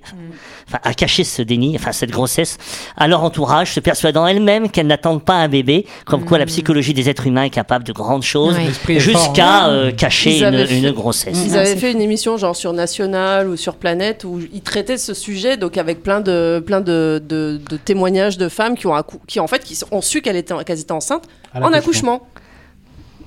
enfin, 0.67 0.79
a 0.84 0.93
caché 0.93 1.24
ce 1.24 1.41
déni, 1.41 1.75
enfin 1.75 1.91
cette 1.91 2.12
grossesse, 2.12 2.57
à 2.98 3.07
leur 3.07 3.24
entourage, 3.24 3.74
se 3.74 3.79
persuadant 3.79 4.25
elles-mêmes 4.27 4.69
qu'elles 4.69 4.88
n'attendent 4.88 5.24
pas 5.24 5.36
un 5.36 5.48
bébé, 5.48 5.86
comme 6.05 6.25
quoi 6.25 6.38
la 6.38 6.45
psychologie 6.45 6.93
des 6.93 7.10
êtres 7.10 7.27
humains 7.27 7.43
est 7.43 7.50
capable 7.50 7.84
de 7.86 7.93
grandes 7.93 8.24
choses, 8.24 8.55
jusqu'à 9.00 9.67
euh, 9.69 9.91
cacher 9.91 10.39
une, 10.39 10.43
avaient 10.45 10.65
fait- 10.65 10.77
une 10.79 10.91
grossesse. 10.91 11.38
Ils 11.45 11.57
avaient 11.57 11.75
fait 11.75 11.91
une 11.91 12.01
émission 12.01 12.38
genre 12.38 12.55
sur 12.55 12.74
National 12.74 13.48
ou 13.50 13.55
sur 13.57 13.75
Planète 13.75 14.24
où 14.24 14.39
ils 14.53 14.62
traitaient 14.62 14.98
ce 14.98 15.13
sujet 15.13 15.57
donc 15.57 15.77
avec 15.77 16.01
plein 16.03 16.22
de 16.22 16.63
plein 16.65 16.81
de, 16.81 17.22
de, 17.27 17.60
de 17.69 17.77
témoignages 17.77 18.38
de 18.38 18.50
femmes 18.50 18.75
qui 18.77 18.88
ont 18.88 18.95
accou- 18.95 19.19
qui 19.27 19.39
en 19.39 19.48
fait 19.48 19.63
qui 19.63 19.79
ont 19.91 20.01
su 20.01 20.22
qu'elles 20.22 20.36
étaient 20.38 20.53
qu'elles 20.65 20.79
étaient 20.81 20.91
enceintes 20.91 21.24
À 21.53 21.62
en 21.62 21.72
accouchement. 21.74 22.22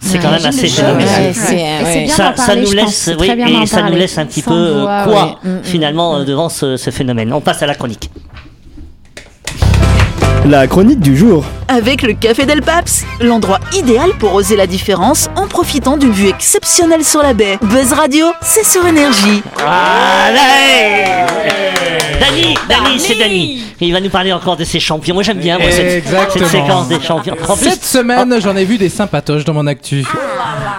C'est 0.01 0.19
quand 0.19 0.31
même 0.31 0.45
assez 0.45 0.69
phénoménal. 0.69 1.33
ouais. 1.85 2.07
ça, 2.09 2.35
ça 2.37 2.55
nous 2.55 2.71
laisse, 2.73 3.11
oui, 3.19 3.31
et 3.63 3.67
ça 3.67 3.83
nous 3.83 3.97
laisse 3.97 4.17
un 4.19 4.27
petit 4.27 4.43
peu 4.43 4.53
euh, 4.53 5.05
quoi 5.05 5.39
ouais. 5.43 5.51
Mm, 5.51 5.55
mm, 5.57 5.61
finalement 5.65 6.17
euh, 6.17 6.25
devant 6.25 6.49
ce, 6.49 6.77
ce 6.77 6.91
phénomène. 6.91 7.33
On 7.33 7.41
passe 7.41 7.63
à 7.63 7.67
la 7.67 7.75
chronique. 7.75 8.11
La 10.49 10.67
chronique 10.67 11.01
du 11.01 11.15
jour. 11.15 11.45
Avec 11.69 12.01
le 12.03 12.15
Café 12.15 12.47
Del 12.47 12.63
Paps, 12.63 13.05
l'endroit 13.21 13.61
idéal 13.77 14.11
pour 14.19 14.35
oser 14.35 14.57
la 14.57 14.67
différence 14.67 15.29
en 15.37 15.47
profitant 15.47 15.99
d'une 15.99 16.13
vue 16.13 16.29
exceptionnelle 16.29 17.05
sur 17.05 17.23
la 17.23 17.35
baie. 17.35 17.59
Buzz 17.61 17.93
Radio, 17.93 18.27
c'est 18.41 18.65
sur 18.65 18.87
énergie. 18.87 19.43
Allez 19.59 21.05
Dani, 22.19 22.55
Dani, 22.69 22.99
c'est 22.99 23.15
Dani. 23.19 23.63
Il 23.81 23.93
va 23.93 24.01
nous 24.01 24.09
parler 24.11 24.33
encore 24.33 24.57
de 24.57 24.65
ses 24.65 24.81
champions. 24.81 25.15
Moi 25.15 25.23
j'aime 25.23 25.39
bien 25.39 25.59
moi, 25.59 25.71
cette, 25.71 26.05
Exactement. 26.05 26.47
cette 26.47 26.61
séquence 26.61 26.89
des 26.89 27.01
champions. 27.01 27.37
En 27.47 27.57
plus, 27.57 27.71
Cette 27.71 27.85
semaine, 27.85 28.35
j'en 28.41 28.57
ai 28.57 28.65
vu 28.65 28.77
des 28.79 28.89
sympatoches 28.89 29.45
dans 29.45 29.55
mon 29.55 29.67
actu. 29.67 30.05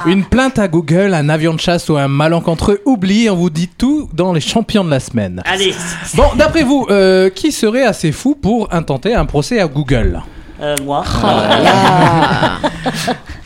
Une 0.05 0.23
plainte 0.25 0.59
à 0.59 0.67
Google, 0.67 1.13
un 1.13 1.29
avion 1.29 1.53
de 1.53 1.59
chasse 1.59 1.89
ou 1.89 1.97
un 1.97 2.07
malencontreux 2.07 2.79
oubli, 2.85 3.29
on 3.29 3.35
vous 3.35 3.49
dit 3.49 3.67
tout 3.69 4.09
dans 4.13 4.33
les 4.33 4.41
champions 4.41 4.83
de 4.83 4.89
la 4.89 4.99
semaine. 4.99 5.41
allez, 5.45 5.73
Bon, 6.15 6.23
d'après 6.35 6.63
vous, 6.63 6.88
euh, 6.89 7.29
qui 7.29 7.51
serait 7.51 7.83
assez 7.83 8.11
fou 8.11 8.35
pour 8.35 8.73
intenter 8.73 9.13
un 9.13 9.25
procès 9.25 9.58
à 9.59 9.67
Google 9.67 10.21
euh, 10.61 10.75
moi. 10.83 11.03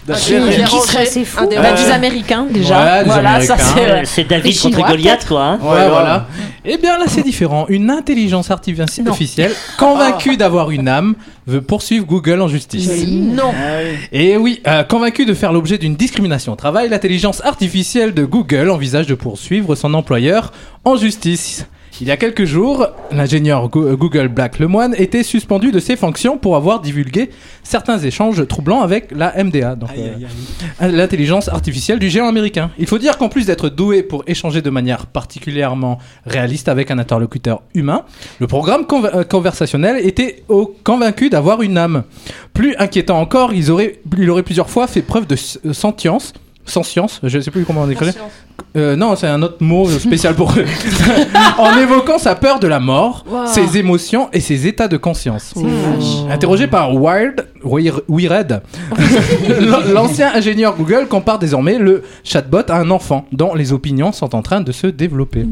Un 0.09 0.13
Qui 0.15 0.31
dérangé, 0.31 0.65
serait 0.65 1.23
fou 1.23 1.47
Bah, 1.49 1.71
des 1.73 1.89
Américains 1.91 2.45
déjà. 2.49 2.77
Ouais, 2.99 3.03
voilà, 3.05 3.39
ça 3.39 3.53
Américains. 3.53 3.73
c'est. 3.75 3.89
Euh, 3.91 4.01
c'est 4.03 4.23
David 4.27 4.59
contre 4.59 4.75
Chinois, 4.75 4.89
Goliath 4.89 5.25
quoi. 5.27 5.43
hein. 5.43 5.59
Ouais, 5.61 5.87
voilà. 5.89 6.27
Eh 6.65 6.77
bien 6.77 6.97
là, 6.97 7.05
c'est 7.07 7.21
différent. 7.23 7.67
Une 7.69 7.89
intelligence 7.89 8.51
artificielle 8.51 9.53
convaincue 9.77 10.35
d'avoir 10.35 10.71
une 10.71 10.89
âme 10.89 11.15
veut 11.47 11.61
poursuivre 11.61 12.05
Google 12.05 12.41
en 12.41 12.49
justice. 12.49 12.89
Non. 13.07 13.51
Ah. 13.53 13.79
Et 14.11 14.35
oui, 14.35 14.61
euh, 14.67 14.83
convaincu 14.83 15.25
de 15.25 15.33
faire 15.33 15.53
l'objet 15.53 15.77
d'une 15.77 15.95
discrimination 15.95 16.51
au 16.51 16.55
travail, 16.57 16.89
l'intelligence 16.89 17.41
artificielle 17.45 18.13
de 18.13 18.25
Google 18.25 18.71
envisage 18.71 19.07
de 19.07 19.15
poursuivre 19.15 19.75
son 19.75 19.93
employeur 19.93 20.51
en 20.83 20.97
justice. 20.97 21.65
Il 22.01 22.07
y 22.07 22.11
a 22.11 22.17
quelques 22.17 22.45
jours, 22.45 22.87
l'ingénieur 23.11 23.65
euh, 23.75 23.95
Google 23.95 24.27
Black 24.27 24.57
Lemoine 24.59 24.95
était 24.97 25.21
suspendu 25.23 25.71
de 25.71 25.79
ses 25.79 25.95
fonctions 25.95 26.37
pour 26.37 26.55
avoir 26.55 26.81
divulgué 26.81 27.29
certains 27.63 27.99
échanges 27.99 28.45
troublants 28.47 28.81
avec 28.81 29.11
la 29.11 29.31
MDA, 29.43 29.75
donc 29.75 29.89
euh, 30.81 30.87
l'intelligence 30.91 31.49
artificielle 31.49 31.99
du 31.99 32.09
géant 32.09 32.27
américain. 32.27 32.71
Il 32.79 32.87
faut 32.87 32.97
dire 32.97 33.17
qu'en 33.17 33.29
plus 33.29 33.45
d'être 33.45 33.69
doué 33.69 34.01
pour 34.01 34.23
échanger 34.27 34.61
de 34.61 34.69
manière 34.69 35.05
particulièrement 35.05 35.99
réaliste 36.25 36.67
avec 36.67 36.89
un 36.89 36.97
interlocuteur 36.99 37.61
humain, 37.75 38.03
le 38.39 38.47
programme 38.47 38.85
euh, 38.91 39.23
conversationnel 39.23 40.05
était 40.05 40.43
au- 40.49 40.73
convaincu 40.83 41.29
d'avoir 41.29 41.61
une 41.61 41.77
âme. 41.77 42.03
Plus 42.53 42.75
inquiétant 42.79 43.19
encore, 43.21 43.53
ils 43.53 43.69
auraient- 43.69 43.99
il 44.17 44.29
aurait 44.31 44.43
plusieurs 44.43 44.69
fois 44.69 44.87
fait 44.87 45.01
preuve 45.03 45.27
de 45.27 45.35
sentience. 45.35 46.33
Sentience, 46.65 47.19
je 47.23 47.37
ne 47.37 47.43
sais 47.43 47.51
plus 47.51 47.65
comment 47.65 47.81
on 47.81 47.89
écrit. 47.89 48.05
Euh, 48.75 48.95
non, 48.95 49.15
c'est 49.15 49.27
un 49.27 49.41
autre 49.43 49.57
mot 49.59 49.87
spécial 49.87 50.33
pour 50.33 50.51
eux. 50.57 50.65
en 51.59 51.77
évoquant 51.77 52.17
sa 52.17 52.33
peur 52.33 52.59
de 52.59 52.65
la 52.67 52.79
mort, 52.79 53.23
ses 53.45 53.77
émotions 53.77 54.29
et 54.33 54.39
ses 54.39 54.65
états 54.65 54.87
de 54.87 54.97
conscience. 54.97 55.53
Interrogé 56.31 56.65
par 56.65 56.95
Wired, 56.95 57.45
Wire- 57.63 58.01
Wired, 58.07 58.61
l'ancien 59.93 60.31
ingénieur 60.33 60.75
Google 60.75 61.07
compare 61.07 61.37
désormais 61.37 61.77
le 61.77 62.03
chatbot 62.23 62.63
à 62.67 62.77
un 62.77 62.89
enfant 62.89 63.25
dont 63.31 63.53
les 63.53 63.73
opinions 63.73 64.11
sont 64.11 64.33
en 64.35 64.41
train 64.41 64.61
de 64.61 64.71
se 64.71 64.87
développer. 64.87 65.45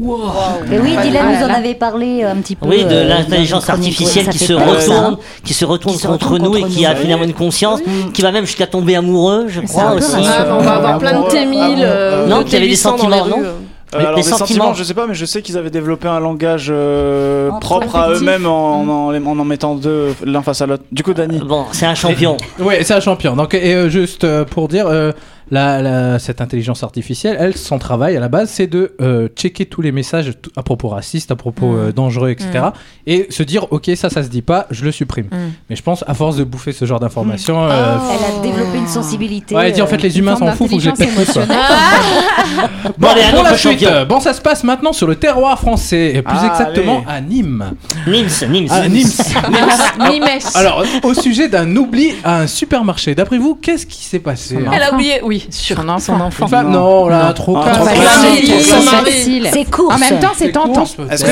Mais 0.68 0.78
oui, 0.80 0.96
Dylan 1.02 1.26
Ah 1.28 1.32
nous 1.32 1.46
là 1.48 1.54
en 1.54 1.58
avait 1.58 1.74
parlé 1.74 2.24
un 2.24 2.36
petit 2.36 2.56
peu. 2.56 2.66
Oui, 2.66 2.84
de 2.84 2.90
euh, 2.90 3.08
l'intelligence 3.08 3.70
artificielle 3.70 4.28
qui 4.28 4.38
se 4.38 4.52
retourne, 4.52 5.16
qui 5.44 5.54
se 5.54 5.64
retourne 5.64 5.94
Qui 5.94 6.02
se 6.02 6.08
contre 6.08 6.38
nous 6.38 6.56
et 6.56 6.64
qui 6.64 6.84
a 6.84 6.94
nous. 6.94 7.00
finalement 7.00 7.24
une 7.24 7.34
conscience, 7.34 7.80
qui 8.12 8.22
va 8.22 8.32
même 8.32 8.46
jusqu'à 8.46 8.66
tomber 8.66 8.96
amoureux, 8.96 9.46
je 9.48 9.60
crois 9.60 9.92
aussi. 9.92 10.16
Ah, 10.16 10.56
on 10.58 10.62
va 10.62 10.72
avoir 10.72 10.98
plein 10.98 11.20
de 11.20 11.26
T1000 11.26 11.76
euh, 11.80 12.26
Non, 12.26 12.44
y 12.44 12.56
avait 12.56 12.68
des 12.68 12.76
T800 12.96 13.02
dans 13.02 13.08
les 13.08 13.16
sentiments, 13.18 13.22
rues, 13.24 13.30
non 13.30 13.46
euh. 13.48 13.52
Euh, 13.94 13.98
Les- 13.98 14.04
alors 14.06 14.16
les 14.16 14.22
des 14.22 14.28
sentiments. 14.30 14.46
sentiments, 14.46 14.74
je 14.74 14.84
sais 14.84 14.94
pas, 14.94 15.06
mais 15.06 15.12
je 15.14 15.26
sais 15.26 15.42
qu'ils 15.42 15.58
avaient 15.58 15.68
développé 15.70 16.08
un 16.08 16.18
langage 16.18 16.68
euh, 16.70 17.50
propre 17.60 17.94
à 17.96 18.08
eux-mêmes 18.10 18.46
en, 18.46 18.80
en, 19.08 19.14
en 19.14 19.38
en 19.38 19.44
mettant 19.44 19.74
deux 19.74 20.14
l'un 20.24 20.40
face 20.40 20.62
à 20.62 20.66
l'autre. 20.66 20.84
Du 20.92 21.02
coup, 21.02 21.12
Dani. 21.12 21.40
Bon, 21.40 21.66
c'est 21.72 21.84
un 21.84 21.94
champion. 21.94 22.38
Ouais, 22.58 22.84
c'est 22.84 22.94
un 22.94 23.00
champion. 23.00 23.36
Donc, 23.36 23.52
et 23.52 23.74
euh, 23.74 23.90
juste 23.90 24.24
euh, 24.24 24.44
pour 24.46 24.68
dire, 24.68 24.86
euh, 24.86 25.12
la, 25.52 25.82
la- 25.82 26.18
cette 26.18 26.40
intelligence 26.40 26.82
artificielle, 26.82 27.36
elle, 27.38 27.54
son 27.56 27.78
travail 27.78 28.16
à 28.16 28.20
la 28.20 28.28
base, 28.28 28.48
c'est 28.50 28.66
de 28.66 28.96
euh, 29.02 29.28
checker 29.36 29.66
tous 29.66 29.82
les 29.82 29.92
messages 29.92 30.32
à 30.56 30.62
propos 30.62 30.88
racistes, 30.88 31.30
à 31.30 31.36
propos 31.36 31.76
euh, 31.76 31.92
dangereux, 31.92 32.30
etc. 32.30 32.68
Et 33.06 33.26
se 33.30 33.42
dire, 33.42 33.66
ok, 33.70 33.90
ça, 33.94 34.08
ça 34.08 34.22
se 34.22 34.28
dit 34.28 34.40
pas, 34.40 34.66
je 34.70 34.82
le 34.84 34.90
supprime. 34.90 35.26
Mm. 35.26 35.36
Mais 35.68 35.76
je 35.76 35.82
pense, 35.82 36.04
à 36.08 36.14
force 36.14 36.36
de 36.36 36.44
bouffer 36.44 36.72
ce 36.72 36.86
genre 36.86 37.00
d'informations, 37.00 37.64
euh, 37.64 37.98
Elle 38.10 38.38
a 38.38 38.42
développé 38.42 38.78
une 38.78 38.88
sensibilité. 38.88 39.54
ouais, 39.54 39.66
elle 39.68 39.72
dit 39.74 39.82
en 39.82 39.86
fait, 39.86 40.00
les 40.02 40.18
humains 40.18 40.36
s'en 40.36 40.50
foutent, 40.52 40.70
faut 40.70 40.76
que 40.76 40.82
je 40.82 40.88
les 40.90 40.96
pète 40.96 41.14
tous. 41.14 41.38
Bon, 42.98 43.08
allez, 43.08 43.22
pour 43.32 43.42
la 43.44 43.56
suite, 43.56 43.86
bon, 44.08 44.20
ça 44.20 44.32
se 44.34 44.40
passe 44.40 44.64
maintenant 44.64 44.92
sur 44.92 45.06
le 45.06 45.16
terroir 45.16 45.58
français, 45.58 46.12
et 46.14 46.22
plus 46.22 46.36
Ah, 46.38 46.46
exactement 46.46 47.04
allez. 47.06 47.18
à 47.18 47.20
Nîmes. 47.20 47.72
Nims, 48.06 48.46
Nims. 48.48 48.66
À 48.70 48.88
Nîmes. 48.88 49.06
Nimes. 50.10 50.24
Alors, 50.54 50.84
au 51.02 51.14
sujet 51.14 51.48
d'un 51.48 51.74
oubli 51.76 52.12
à 52.24 52.40
un 52.40 52.46
supermarché, 52.46 53.14
d'après 53.14 53.38
vous, 53.38 53.54
qu'est-ce 53.54 53.86
qui 53.86 54.02
s'est 54.04 54.18
passé 54.18 54.56
hein 54.56 54.70
Elle 54.74 54.82
a 54.82 54.94
oublié, 54.94 55.20
oui, 55.22 55.41
sur 55.50 55.76
Son, 55.82 55.88
en- 55.88 55.98
son 55.98 56.20
enfant. 56.20 56.46
Femme 56.46 56.70
Non, 56.70 57.08
là, 57.08 57.32
trop 57.32 57.56
Ah. 57.56 57.72
C'est 59.52 59.64
course. 59.70 59.94
En 59.94 59.98
même 59.98 60.20
temps, 60.20 60.32
c'est 60.36 60.52
tentant. 60.52 60.84
Est-ce 61.10 61.24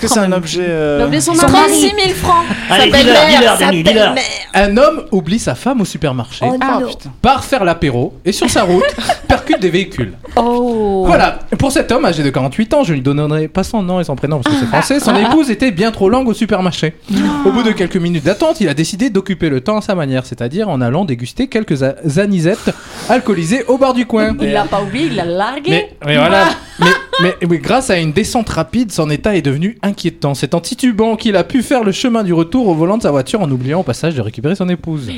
que 0.00 0.08
c'est 0.08 0.18
un, 0.18 0.32
objet 0.32 0.64
euh, 0.66 1.00
L'objet 1.00 1.20
son 1.20 1.34
Son 1.34 1.42
mari. 1.46 1.52
mari. 1.52 1.64
36 1.68 1.80
000 2.06 2.14
francs. 2.22 2.44
Allez, 2.70 2.90
Sa 2.90 2.98
dis-leur, 2.98 3.84
belle-mère, 3.84 4.14
Un 4.54 4.76
homme 4.76 5.02
oublie 5.10 5.38
sa 5.38 5.54
femme 5.54 5.80
au 5.80 5.84
supermarché, 5.84 6.44
Oh 6.48 6.56
Ah 6.60 6.78
non. 6.80 6.88
putain. 6.88 7.10
part 7.20 7.44
faire 7.44 7.64
l'apéro 7.64 8.14
et 8.24 8.30
sur 8.32 8.48
sa 8.48 8.62
route 8.62 8.84
percute 9.28 9.60
des 9.60 9.70
véhicules. 9.70 10.12
Oh. 10.36 11.02
Voilà, 11.06 11.40
pour 11.58 11.72
cet 11.72 11.90
homme 11.90 12.04
âgé 12.04 12.22
de 12.22 12.30
48 12.30 12.74
ans, 12.74 12.84
je 12.84 12.90
ne 12.90 12.94
lui 12.94 13.02
donnerai 13.02 13.48
pas 13.48 13.64
son 13.64 13.82
nom 13.82 14.00
et 14.00 14.04
son 14.04 14.14
prénom 14.16 14.40
parce 14.40 14.54
que 14.54 14.60
c'est 14.60 14.68
français, 14.68 15.00
son 15.00 15.14
épouse 15.16 15.50
était 15.50 15.70
bien 15.72 15.90
trop 15.90 16.08
longue 16.08 16.28
au 16.28 16.34
supermarché. 16.34 16.94
Au 17.44 17.50
bout 17.50 17.62
de 17.64 17.72
quelques 17.72 17.96
minutes 17.96 18.24
d'attente, 18.24 18.60
il 18.60 18.68
a 18.68 18.74
décidé 18.74 19.10
d'occuper 19.10 19.48
le 19.48 19.60
temps 19.60 19.78
à 19.78 19.80
sa 19.80 19.94
manière, 19.94 20.24
c'est-à-dire 20.24 20.68
en 20.68 20.80
allant 20.80 21.04
déguster 21.04 21.48
quelques 21.48 21.82
a- 21.82 21.94
anisettes 22.18 22.70
alcoolisées 23.08 23.64
au 23.68 23.76
bar 23.78 23.92
du 23.94 24.06
coin. 24.06 24.34
Il 24.40 24.52
l'a 24.52 24.64
pas 24.64 24.82
oublié, 24.82 25.06
il 25.06 25.16
l'a 25.16 25.24
largué. 25.24 25.70
Mais, 25.70 25.90
mais 26.06 26.16
voilà, 26.16 26.44
mais, 26.78 26.86
mais, 27.22 27.34
mais 27.48 27.58
grâce 27.58 27.90
à 27.90 27.98
une 27.98 28.12
descente 28.12 28.48
rapide, 28.48 28.92
son 28.92 29.10
état 29.10 29.36
est 29.36 29.42
devenu 29.42 29.78
inquiétant. 29.82 30.34
C'est 30.34 30.54
en 30.54 30.60
titubant 30.60 31.16
qu'il 31.16 31.36
a 31.36 31.44
pu 31.44 31.62
faire 31.62 31.84
le 31.84 31.92
chemin 31.92 32.22
du 32.22 32.32
retour 32.32 32.68
au 32.68 32.74
volant 32.74 32.98
de 32.98 33.02
sa 33.02 33.10
voiture 33.10 33.40
en 33.42 33.50
oubliant 33.50 33.80
au 33.80 33.82
passage 33.84 34.14
de 34.14 34.20
récupérer 34.48 34.54
son 34.56 34.68
épouse. 34.68 35.10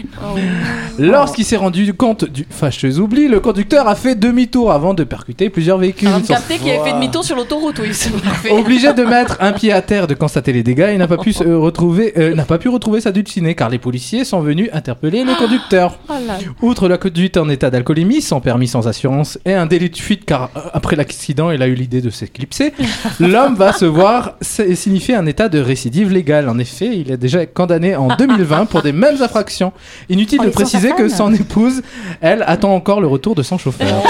Lorsqu'il 0.99 1.45
s'est 1.45 1.57
rendu 1.57 1.93
compte 1.95 2.25
du 2.25 2.47
fâcheux 2.49 2.99
oubli, 2.99 3.29
le 3.29 3.41
conducteur 3.41 3.87
a 3.89 3.95
fait 3.95 4.15
demi-tour 4.15 4.73
avant 4.73 4.95
de 4.95 5.05
percuter 5.05 5.51
plusieurs 5.51 5.79
véhicules. 5.79 6.09
On 6.09 6.17
a 6.19 6.21
Son- 6.21 6.33
capté 6.35 6.59
qu'il 6.59 6.71
avait 6.71 6.85
fait 6.91 6.95
demi-tour 6.95 7.25
sur 7.25 7.37
l'autoroute, 7.37 7.81
oui. 7.81 7.91
Obligé 8.51 8.93
de 8.95 9.03
mettre 9.05 9.37
un 9.41 9.53
pied 9.53 9.73
à 9.73 9.83
terre 9.83 10.07
de 10.07 10.15
constater 10.15 10.53
les 10.53 10.63
dégâts, 10.63 10.89
il 10.93 10.99
n'a 10.99 11.09
pas 11.09 11.19
pu 11.19 11.33
se 11.33 11.45
retrouver, 11.45 12.13
euh, 12.17 12.35
n'a 12.35 12.45
pas 12.45 12.59
pu 12.59 12.69
retrouver 12.69 13.01
sa 13.01 13.13
dulcinée 13.13 13.55
car 13.55 13.69
les 13.69 13.79
policiers 13.79 14.25
sont 14.25 14.41
venus 14.41 14.71
interpeller 14.73 15.25
le 15.25 15.35
conducteur. 15.35 15.99
Oh. 16.09 16.15
Outre 16.63 16.89
la 16.89 16.99
conduite 16.99 17.37
en 17.37 17.49
état 17.49 17.71
d'alcoolémie, 17.71 18.23
sans 18.23 18.41
permis, 18.41 18.69
sans 18.69 18.89
assurance 18.89 19.39
et 19.45 19.53
un 19.55 19.67
délit 19.67 19.91
de 19.91 19.97
fuite 19.97 20.25
car 20.25 20.51
euh, 20.57 20.61
après 20.73 20.97
l'accident, 20.97 21.51
il 21.51 21.63
a 21.63 21.67
eu 21.67 21.75
l'idée 21.75 22.01
de 22.01 22.11
s'éclipser, 22.11 22.73
l'homme 23.21 23.55
va 23.57 23.73
se 23.73 23.85
voir 23.85 24.35
signifier 24.41 25.15
un 25.15 25.27
état 25.27 25.49
de 25.49 25.59
récidive 25.59 26.11
légale. 26.13 26.49
En 26.49 26.59
effet, 26.59 26.91
il 26.97 27.11
est 27.11 27.17
déjà 27.17 27.45
condamné 27.47 27.97
en 27.97 28.09
2020 28.17 28.67
pour 28.67 28.83
des 28.83 28.93
mêmes 28.93 29.16
infractions. 29.23 29.73
Inutile 30.09 30.39
Oh, 30.43 30.47
de 30.47 30.51
préciser 30.51 30.93
que 30.93 31.09
son 31.09 31.33
épouse, 31.35 31.83
elle, 32.21 32.45
attend 32.47 32.75
encore 32.75 33.01
le 33.01 33.07
retour 33.07 33.35
de 33.35 33.43
son 33.43 33.59
chauffeur. 33.59 33.87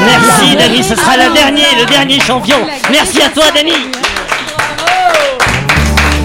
Merci, 0.00 0.56
Dani. 0.56 0.82
Ce 0.82 0.94
sera 0.94 1.16
le 1.16 1.32
dernier, 1.34 1.64
le 1.78 1.86
dernier 1.86 2.20
champion. 2.20 2.58
Merci 2.90 3.22
à 3.22 3.28
toi, 3.30 3.44
Dani. 3.54 3.72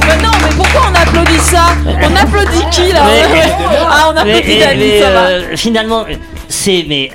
Mais 0.08 0.18
non, 0.22 0.32
mais 0.42 0.50
pourquoi 0.56 0.82
on 0.92 0.96
applaudit 0.96 1.40
ça? 1.40 1.66
On 1.86 2.16
applaudit 2.16 2.66
qui 2.72 2.92
là? 2.92 3.02
Mais- 3.34 3.52
Ah, 3.90 4.12
on 4.14 4.18
applaudit 4.18 4.42
mais- 4.48 4.60
Dani, 4.60 4.80
mais, 4.80 5.02
ça 5.02 5.10
va. 5.12 5.20
euh, 5.22 5.42
finalement, 5.56 6.06
c'est 6.50 6.86
mais 6.88 7.12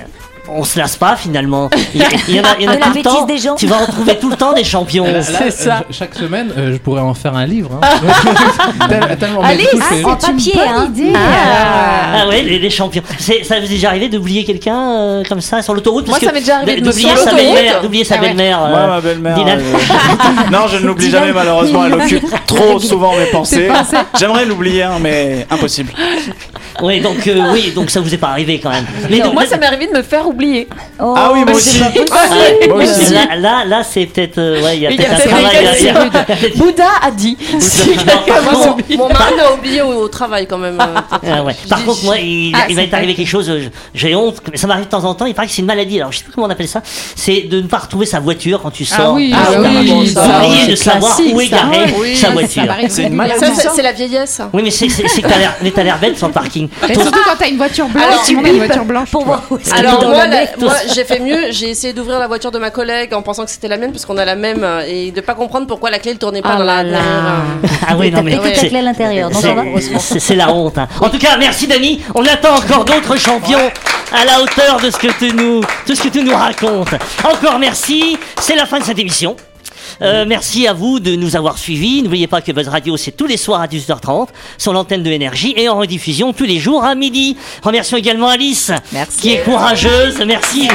on 0.53 0.63
se 0.63 0.77
lasse 0.79 0.95
pas 0.97 1.15
finalement. 1.15 1.69
Il 1.93 2.01
y, 2.01 2.03
a- 2.03 2.07
il 2.27 2.35
y 2.35 2.39
en 2.39 2.43
a, 2.43 2.47
il 2.59 2.65
y 2.65 2.67
en 2.67 2.71
a 2.71 2.75
De 2.79 2.79
la 2.79 2.85
tout 2.87 2.93
le 2.95 3.01
temps. 3.03 3.11
bêtise 3.25 3.25
des 3.27 3.37
gens. 3.49 3.55
Tu 3.55 3.67
vas 3.67 3.77
en 3.77 3.85
trouver 3.87 4.17
tout 4.17 4.29
le 4.29 4.35
temps 4.35 4.53
des 4.53 4.63
champions. 4.63 5.05
Là, 5.05 5.11
là, 5.13 5.21
C'est 5.23 5.51
ça. 5.51 5.77
euh, 5.77 5.91
Chaque 5.91 6.15
semaine, 6.15 6.51
euh, 6.57 6.73
je 6.73 6.77
pourrais 6.77 7.01
en 7.01 7.13
faire 7.13 7.35
un 7.35 7.45
livre. 7.45 7.71
hein. 7.81 7.87
Tellement- 9.19 9.41
du 9.41 9.57
coup, 9.67 9.83
c'est- 9.89 10.03
En 10.05 10.15
papier, 10.15 10.53
hein. 10.67 10.89
idée. 10.95 11.13
Ah 11.15 12.27
ouais, 12.27 12.41
les, 12.41 12.59
les 12.59 12.69
champions. 12.69 13.01
C'est- 13.17 13.43
Ça 13.43 13.59
vous 13.59 13.65
est 13.65 13.69
déjà 13.69 13.89
arrivé 13.89 14.09
d'oublier 14.09 14.43
quelqu'un 14.43 14.77
euh, 14.91 15.23
comme 15.27 15.41
ça 15.41 15.61
sur 15.61 15.73
l'autoroute? 15.73 16.07
Moi, 16.07 16.19
ça 16.19 16.31
m'est 16.31 16.39
déjà 16.39 16.57
arrivé 16.57 16.75
de 16.77 16.81
me 16.81 16.85
d'oublier 16.85 17.15
sa 17.15 17.33
belle-mère, 17.33 17.81
d'oublier 17.81 18.03
sa 18.03 18.15
Ah 18.15 18.17
belle-mère. 18.19 18.59
Moi, 18.59 18.77
euh, 18.79 18.87
ma 18.87 19.01
belle-mère. 19.01 19.37
Euh, 19.39 20.51
non, 20.51 20.67
je 20.67 20.77
ne 20.77 20.85
l'oublie 20.87 21.09
jamais, 21.09 21.31
malheureusement. 21.33 21.85
Elle 21.85 21.93
occupe 21.93 22.25
trop 22.45 22.79
souvent 22.79 23.15
mes 23.17 23.25
pensées. 23.25 23.69
J'aimerais 24.19 24.45
l'oublier, 24.45 24.83
hein, 24.83 24.97
mais 25.01 25.45
impossible. 25.49 25.91
Oui, 26.81 27.01
donc 27.01 27.27
euh, 27.27 27.51
oui, 27.51 27.71
donc 27.75 27.89
ça 27.89 27.99
vous 27.99 28.13
est 28.13 28.17
pas 28.17 28.29
arrivé 28.29 28.59
quand 28.59 28.69
même. 28.69 28.85
Mais 29.09 29.19
moi, 29.33 29.45
ça 29.45 29.57
m'est 29.57 29.65
arrivé 29.65 29.87
de 29.87 29.97
me 29.97 30.01
faire 30.01 30.27
oublier. 30.27 30.38
Oh, 31.01 31.13
Ah 31.17 31.29
oui, 31.33 31.39
moi 31.39 31.45
mais 31.47 31.53
aussi. 31.53 31.79
pas. 31.79 31.91
Ah. 32.11 32.67
Moi 32.67 32.83
aussi. 32.83 33.13
Là, 33.13 33.35
là, 33.37 33.65
là, 33.65 33.83
c'est 33.83 34.05
peut-être, 34.05 34.37
euh, 34.37 34.61
ouais, 34.63 34.77
il 34.77 34.81
y 34.83 34.87
a 34.87 34.89
peut-être 34.89 35.13
un 35.13 35.29
travail. 35.29 36.53
Bouddha 36.55 36.87
a 37.01 37.11
dit. 37.11 37.37
Si. 37.59 37.89
Mon 38.97 39.07
mari 39.09 39.33
m'a 39.35 39.51
oublié 39.53 39.81
au, 39.81 39.93
au 40.03 40.07
travail 40.07 40.47
quand 40.47 40.57
même. 40.57 40.79
euh, 40.79 41.19
Ah 41.31 41.43
ouais. 41.43 41.55
Par 41.69 41.83
contre, 41.85 42.03
moi, 42.03 42.17
il, 42.17 42.53
Ah, 42.55 42.65
il 42.69 42.75
va 42.75 42.81
arrivé 42.93 43.15
quelque 43.15 43.27
chose, 43.27 43.49
euh, 43.49 43.69
j'ai 43.93 44.15
honte, 44.15 44.37
mais 44.51 44.57
ça 44.57 44.67
m'arrive 44.67 44.85
de 44.85 44.89
temps 44.89 45.03
en 45.05 45.13
temps, 45.13 45.25
il 45.25 45.33
paraît 45.33 45.47
que 45.47 45.53
c'est 45.53 45.61
une 45.61 45.67
maladie, 45.67 45.99
alors 45.99 46.11
je 46.11 46.17
sais 46.19 46.23
plus 46.23 46.33
comment 46.33 46.47
on 46.47 46.49
appelle 46.49 46.67
ça, 46.67 46.81
c'est 47.15 47.41
de 47.41 47.61
ne 47.61 47.67
pas 47.67 47.77
retrouver 47.79 48.05
sa 48.05 48.19
voiture 48.19 48.61
quand 48.61 48.71
tu 48.71 48.85
sors. 48.85 48.99
Ah 48.99 49.11
oui, 49.13 49.33
Ah 49.35 49.51
oui, 49.59 49.91
oui, 49.99 50.07
ça, 50.09 50.41
Oublier 50.45 50.67
de 50.67 50.75
savoir 50.75 51.19
où 51.33 51.41
est 51.41 51.47
ça. 51.47 51.55
garée 51.57 52.15
sa 52.15 52.27
ça 52.27 52.33
voiture. 52.33 52.63
C'est 52.89 53.03
une 53.03 53.13
maladie. 53.13 53.45
C'est- 53.75 53.81
la 53.81 53.91
vieillesse. 53.93 54.41
Oui, 54.53 54.61
mais 54.63 54.71
c'est 54.71 54.87
que 54.87 55.71
t'as 55.71 55.83
l'air- 55.83 55.97
bête 55.99 56.17
sur 56.17 56.27
le 56.27 56.33
parking. 56.33 56.67
Surtout 56.93 57.19
quand 57.25 57.35
t'as 57.37 57.47
une 57.49 57.57
voiture 57.57 57.87
blanche. 57.87 59.09
Pour 59.11 59.25
est 59.25 59.73
Alors 59.73 60.07
moi, 60.09 60.27
la 60.29 60.43
la- 60.45 60.57
moi 60.59 60.73
j'ai 60.93 61.03
fait 61.03 61.19
mieux, 61.19 61.51
j'ai 61.51 61.69
essayé 61.69 61.93
d'ouvrir 61.93 62.19
la 62.19 62.27
voiture 62.27 62.51
de 62.51 62.59
ma 62.59 62.69
collègue 62.69 63.13
en 63.13 63.21
pensant 63.21 63.45
que 63.45 63.51
c'était 63.51 63.67
la 63.67 63.77
mienne 63.77 63.91
parce 63.91 64.05
qu'on 64.05 64.17
a 64.17 64.25
la 64.25 64.35
même 64.35 64.63
euh, 64.63 64.83
et 64.87 65.11
de 65.11 65.21
pas 65.21 65.33
comprendre 65.35 65.67
pourquoi 65.67 65.89
la 65.89 65.99
clé 65.99 66.13
ne 66.13 66.17
tournait 66.17 66.41
pas 66.41 66.51
Ah 66.53 66.57
dans 66.57 66.63
là 66.63 66.83
la 66.83 66.91
là. 66.91 66.99
Ah 67.87 67.95
oui, 67.97 68.11
non 68.11 68.21
mais 68.23 68.37
ta 68.37 68.55
c'est- 68.55 68.67
clé 68.69 68.79
à 68.79 68.81
l'intérieur, 68.81 69.29
c'est- 69.33 70.35
la 70.35 70.51
honte. 70.53 70.77
hein. 70.77 70.87
En 71.01 71.09
tout 71.09 71.17
cas, 71.19 71.37
merci 71.37 71.67
Dani. 71.67 72.01
On 72.15 72.23
attend 72.25 72.55
encore 72.55 72.85
d'autres 72.85 73.17
champions 73.17 73.71
à 74.11 74.25
la 74.25 74.41
hauteur 74.41 74.79
de 74.81 74.89
ce 74.89 74.97
que 74.97 75.07
tu 75.19 75.33
nous, 75.33 75.61
de 75.87 75.93
ce 75.95 76.01
que 76.03 76.07
tu 76.09 76.23
nous 76.23 76.35
racontes. 76.35 76.93
Encore 77.23 77.59
merci. 77.59 78.17
C'est 78.39 78.55
la 78.55 78.65
fin 78.65 78.79
de 78.79 78.83
cette 78.83 78.99
émission. 78.99 79.35
Euh, 80.01 80.25
merci 80.27 80.67
à 80.67 80.73
vous 80.73 80.99
de 80.99 81.15
nous 81.15 81.35
avoir 81.35 81.57
suivis. 81.57 82.01
N'oubliez 82.01 82.27
pas 82.27 82.41
que 82.41 82.51
Buzz 82.51 82.67
Radio, 82.67 82.97
c'est 82.97 83.11
tous 83.11 83.25
les 83.27 83.37
soirs 83.37 83.61
à 83.61 83.67
18h30 83.67 84.27
sur 84.57 84.73
l'antenne 84.73 85.03
de 85.03 85.09
Énergie 85.11 85.53
et 85.57 85.69
en 85.69 85.77
rediffusion 85.77 86.33
tous 86.33 86.43
les 86.45 86.59
jours 86.59 86.83
à 86.83 86.95
midi. 86.95 87.37
Remercions 87.63 87.97
également 87.97 88.29
Alice, 88.29 88.71
Merci. 88.91 89.19
qui 89.19 89.33
est 89.33 89.41
courageuse. 89.43 90.21
Merci, 90.25 90.67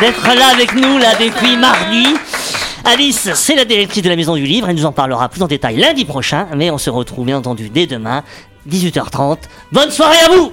d'être 0.00 0.26
là 0.34 0.48
avec 0.52 0.74
nous 0.74 0.98
là 0.98 1.14
depuis 1.20 1.56
mardi. 1.56 2.06
Alice, 2.84 3.28
c'est 3.34 3.54
la 3.54 3.64
directrice 3.64 4.02
de 4.02 4.08
la 4.08 4.16
Maison 4.16 4.34
du 4.34 4.44
Livre. 4.44 4.68
Elle 4.68 4.76
nous 4.76 4.86
en 4.86 4.92
parlera 4.92 5.28
plus 5.28 5.42
en 5.42 5.46
détail 5.46 5.76
lundi 5.76 6.04
prochain. 6.04 6.48
Mais 6.56 6.70
on 6.70 6.78
se 6.78 6.90
retrouve 6.90 7.26
bien 7.26 7.38
entendu 7.38 7.68
dès 7.68 7.86
demain, 7.86 8.24
18h30. 8.68 9.38
Bonne 9.70 9.90
soirée 9.90 10.18
à 10.26 10.30
vous 10.34 10.52